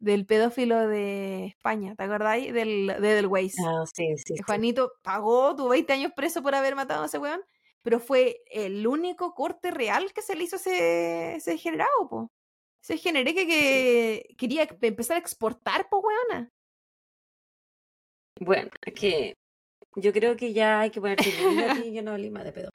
[0.00, 2.52] del pedófilo de España, ¿te acordáis?
[2.52, 3.54] Del, de Del Weiss.
[3.64, 7.40] Ah, sí, sí, Juanito pagó, tuvo 20 años preso por haber matado a ese weón,
[7.82, 12.32] pero fue el único corte real que se le hizo ese, ese generado, po.
[12.82, 16.50] Ese generé que, que quería empezar a exportar, po, weona.
[18.40, 19.34] Bueno, es que
[19.96, 21.28] yo creo que ya hay que ponerte
[21.84, 22.70] y yo no más de pedo.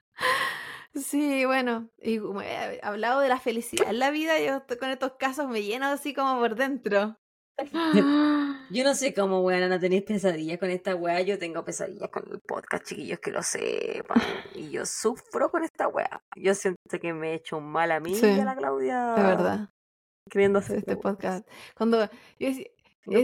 [0.94, 5.12] Sí, bueno, y como he hablado de la felicidad en la vida, yo con estos
[5.18, 7.16] casos me lleno así como por dentro.
[8.70, 11.22] Yo no sé cómo, weón, no tenéis pesadillas con esta weá.
[11.22, 14.20] Yo tengo pesadillas con el podcast, chiquillos, que lo sepan.
[14.54, 16.22] Y yo sufro con esta weá.
[16.36, 19.14] Yo siento que me he hecho un mal a mí y a la Claudia.
[19.14, 19.70] De verdad.
[20.28, 21.48] Queriendo hacer este podcast.
[21.74, 22.48] Cuando yo
[23.06, 23.14] y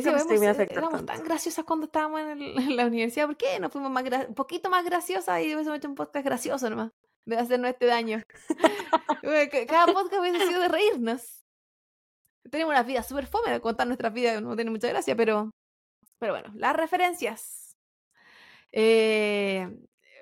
[0.71, 3.27] éramos tan graciosas cuando estábamos en, la universidad.
[3.27, 3.59] ¿Por qué?
[3.59, 6.93] Nos fuimos más un poquito más graciosas y hubiésemos hecho un podcast gracioso nomás.
[7.25, 8.23] De hacernos este daño.
[9.69, 11.45] Cada podcast hubiese sido de reírnos.
[12.51, 15.51] Tenemos una vida súper fome, contar nuestras vidas no tiene mucha gracia, pero,
[16.19, 17.77] pero bueno, las referencias.
[18.73, 19.69] Eh,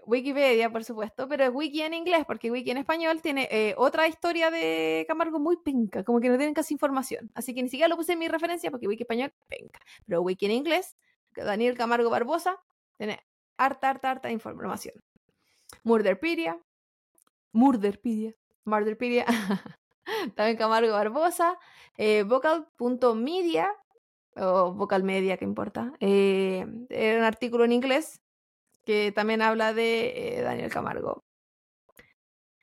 [0.07, 4.09] Wikipedia, por supuesto, pero es wiki en inglés, porque wiki en español tiene eh, otra
[4.09, 7.30] historia de Camargo muy penca, como que no tienen casi información.
[7.34, 9.80] Así que ni siquiera lo puse en mi referencia, porque wiki español, penca.
[10.07, 10.96] Pero wiki en inglés,
[11.34, 12.59] Daniel Camargo Barbosa,
[12.96, 13.20] tiene
[13.57, 14.94] harta, harta, harta información.
[15.84, 16.59] Murderpedia,
[17.53, 18.34] Murderpedia,
[18.64, 19.26] Murderpedia,
[20.34, 21.59] también Camargo Barbosa,
[21.96, 23.74] eh, vocal.media,
[24.36, 28.20] o vocal media, que importa, eh, un artículo en inglés
[28.91, 31.22] que también habla de eh, Daniel Camargo.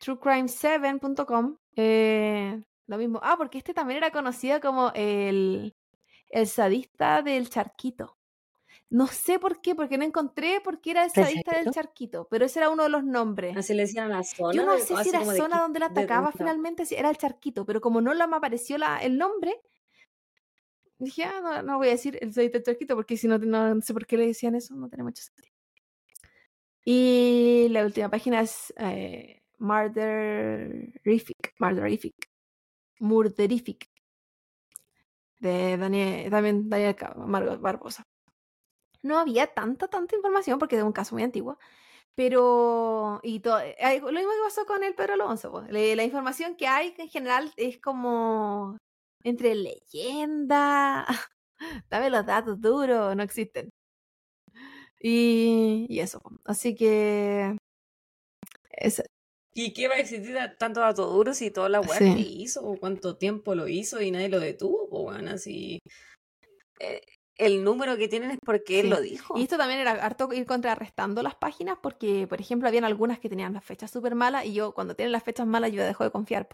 [0.04, 3.22] TrueCrime7.com, eh, lo mismo.
[3.24, 5.74] Ah, porque este también era conocido como el,
[6.28, 8.18] el sadista del charquito.
[8.90, 12.44] No sé por qué, porque no encontré por qué era el sadista del charquito, pero
[12.44, 13.56] ese era uno de los nombres.
[13.56, 14.54] Así le decían a la zona.
[14.54, 17.66] Yo no sé si era la zona donde la atacaba finalmente, si era el charquito,
[17.66, 19.62] pero como no me apareció la, el nombre,
[21.00, 23.80] dije, ah, no, no voy a decir el sadista del charquito, porque si no, no,
[23.80, 25.57] sé por qué le decían eso, no tiene mucho sentido.
[26.90, 32.16] Y la última página es eh, Murderific, Murderific,
[33.00, 33.90] Murderific,
[35.40, 38.04] de Daniel, también Daniel Margot Barbosa.
[39.02, 41.58] No había tanta, tanta información porque es un caso muy antiguo,
[42.16, 45.66] pero y todo, eh, lo mismo que pasó con el Pedro Alonso.
[45.70, 48.78] La, información que hay en general es como
[49.24, 51.06] entre leyenda,
[51.90, 53.72] dame los datos duros, no existen.
[55.00, 56.22] Y, eso.
[56.46, 57.56] Así que.
[59.54, 62.62] ¿Y qué va a existir tanto dato duro si toda la web que hizo?
[62.64, 64.88] o ¿Cuánto tiempo lo hizo y nadie lo detuvo?
[64.90, 65.80] Pues bueno, así.
[66.80, 67.02] Eh,
[67.38, 69.38] el número que tienen es porque él lo dijo.
[69.38, 73.30] Y esto también era harto ir contrarrestando las páginas porque, por ejemplo, habían algunas que
[73.30, 76.12] tenían las fechas súper malas y yo cuando tienen las fechas malas yo dejo de
[76.12, 76.48] confiar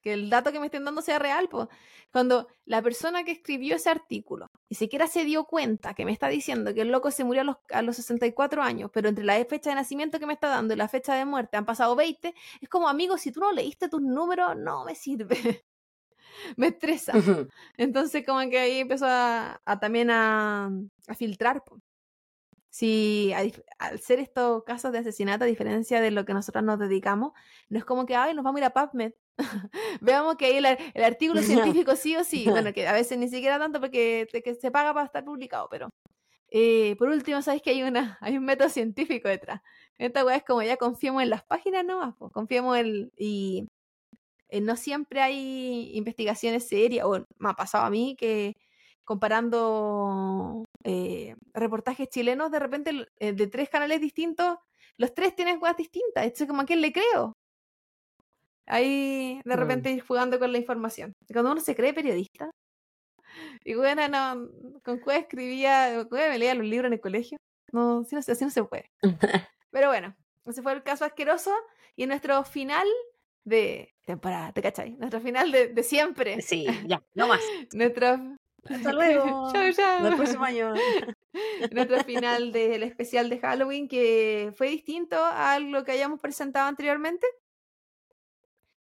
[0.00, 1.68] que el dato que me estén dando sea real, pues.
[2.12, 6.28] Cuando la persona que escribió ese artículo ni siquiera se dio cuenta que me está
[6.28, 9.34] diciendo que el loco se murió a los, a los 64 años, pero entre la
[9.44, 12.34] fecha de nacimiento que me está dando y la fecha de muerte han pasado 20,
[12.60, 15.36] es como, amigo, si tú no leíste tus números, no me sirve.
[16.56, 17.12] me estresa.
[17.76, 20.70] Entonces, como que ahí empezó a, también a,
[21.06, 21.62] a filtrar.
[22.70, 23.32] si
[23.78, 27.32] al ser estos casos de asesinato, a diferencia de lo que nosotros nos dedicamos,
[27.68, 29.12] no es como que, ay, nos vamos a ir a PubMed.
[30.00, 33.58] Veamos que ahí el, artículo científico sí o sí, bueno, que a veces ni siquiera
[33.58, 35.90] tanto porque que se paga para estar publicado, pero
[36.50, 39.60] eh, por último, sabes que hay una, hay un método científico detrás.
[39.98, 43.68] Esta weá es como ya confiemos en las páginas nomás, pues, confiemos en y
[44.48, 48.56] eh, no siempre hay investigaciones serias, o me ha pasado a mí que
[49.04, 54.58] comparando eh, reportajes chilenos, de repente eh, de tres canales distintos,
[54.98, 56.24] los tres tienen cosas distintas.
[56.24, 57.36] Entonces, como a quién le creo.
[58.66, 61.12] Ahí de repente ir jugando con la información.
[61.32, 62.50] Cuando uno se cree periodista.
[63.64, 64.48] Y bueno, no,
[64.82, 67.38] con cuál escribía, me leía los libros en el colegio.
[67.72, 68.90] No, así no, así no se puede.
[69.70, 71.52] Pero bueno, ese fue el caso asqueroso.
[71.96, 72.86] Y nuestro final
[73.44, 74.96] de temporada, ¿te cachai?
[74.96, 76.40] Nuestro final de, de siempre.
[76.42, 77.40] Sí, ya, no más.
[77.72, 78.36] nuestro,
[78.68, 79.24] hasta luego.
[79.52, 80.06] chao, chao.
[80.06, 80.74] el próximo año.
[81.70, 87.26] Nuestro final del especial de Halloween que fue distinto a lo que habíamos presentado anteriormente.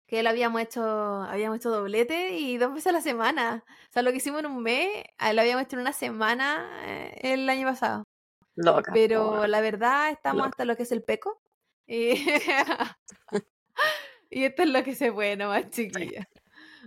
[0.08, 3.64] Que lo habíamos hecho, habíamos hecho doblete y dos veces a la semana.
[3.90, 7.34] O sea, lo que hicimos en un mes, lo habíamos hecho en una semana eh,
[7.34, 8.04] el año pasado.
[8.56, 11.42] Loca, Pero la verdad, estamos hasta lo que es el peco.
[11.88, 12.12] Y...
[14.30, 16.28] y esto es lo que se puede nomás, chiquilla.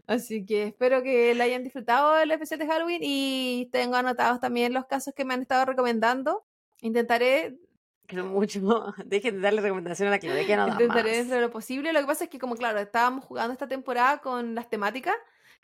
[0.07, 4.73] Así que espero que le hayan disfrutado el especial de Halloween y tengo anotados también
[4.73, 6.45] los casos que me han estado recomendando.
[6.81, 7.57] Intentaré.
[8.07, 8.61] Que mucho.
[9.05, 11.93] Dejen de darle recomendación a la que no Intentaré dentro de lo posible.
[11.93, 15.15] Lo que pasa es que, como claro, estábamos jugando esta temporada con las temáticas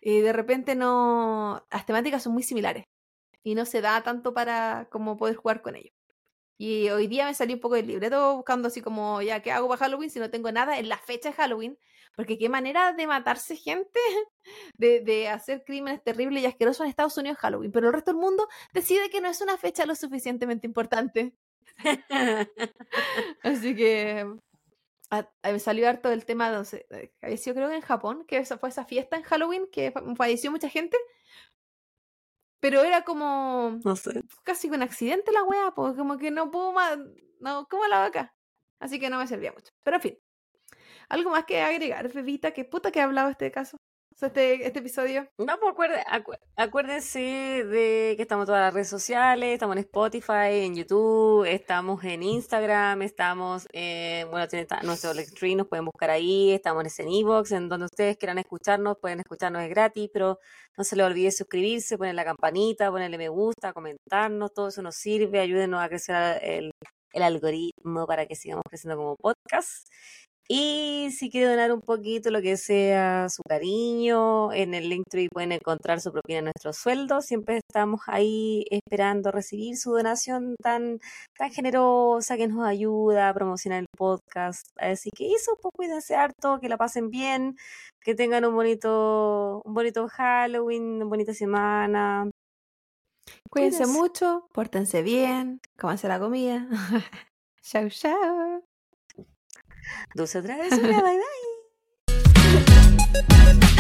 [0.01, 1.65] y de repente no.
[1.71, 2.85] Las temáticas son muy similares
[3.43, 5.93] y no se da tanto para como poder jugar con ellos.
[6.59, 9.69] Y hoy día me salí un poco del libreto buscando así como, ya, ¿qué hago
[9.69, 11.79] para Halloween si no tengo nada en la fecha de Halloween?
[12.15, 13.99] Porque qué manera de matarse gente,
[14.75, 17.73] de, de hacer crímenes terribles y asquerosos en Estados Unidos Halloween.
[17.73, 21.35] Pero el resto del mundo decide que no es una fecha lo suficientemente importante.
[23.43, 24.27] Así que
[25.43, 26.87] me salió harto el tema, no sé,
[27.21, 30.97] yo creo que en Japón, que fue esa fiesta en Halloween que falleció mucha gente.
[32.61, 33.81] Pero era como.
[33.85, 34.23] No sé.
[34.45, 36.97] Casi un accidente la wea, pues como que no pudo más.
[37.41, 38.35] No, como la vaca.
[38.79, 39.73] Así que no me servía mucho.
[39.83, 40.19] Pero en fin.
[41.09, 42.53] ¿Algo más que agregar, Bebita?
[42.53, 43.77] ¿Qué puta que ha hablado este caso?
[44.23, 45.29] Este, este episodio.
[45.39, 45.91] No, pues
[46.57, 52.05] acuérdense, de que estamos en todas las redes sociales, estamos en Spotify, en YouTube, estamos
[52.05, 57.51] en Instagram, estamos, en, bueno, tiene nuestro stream, nos pueden buscar ahí, estamos en Evox,
[57.51, 60.39] en donde ustedes quieran escucharnos, pueden escucharnos, es gratis, pero
[60.79, 64.95] no se les olvide suscribirse, poner la campanita, ponerle me gusta, comentarnos, todo eso nos
[64.95, 66.41] sirve, ayúdenos a crecer
[67.13, 69.89] el algoritmo para que sigamos creciendo como podcast.
[70.55, 75.53] Y si quiere donar un poquito, lo que sea su cariño, en el Linktree pueden
[75.53, 77.23] encontrar su propina en nuestro sueldo.
[77.23, 81.01] Siempre estamos ahí esperando recibir su donación tan,
[81.39, 84.67] tan generosa que nos ayuda a promocionar el podcast.
[84.77, 87.57] Así que eso, pues cuídense harto, que la pasen bien,
[88.03, 92.31] que tengan un bonito, un bonito Halloween, una bonita semana.
[93.49, 96.69] Cuídense, mucho, pórtense bien, cómanse la comida.
[97.63, 98.72] chau, chau.
[100.15, 101.53] Dulce travesura, bye bye.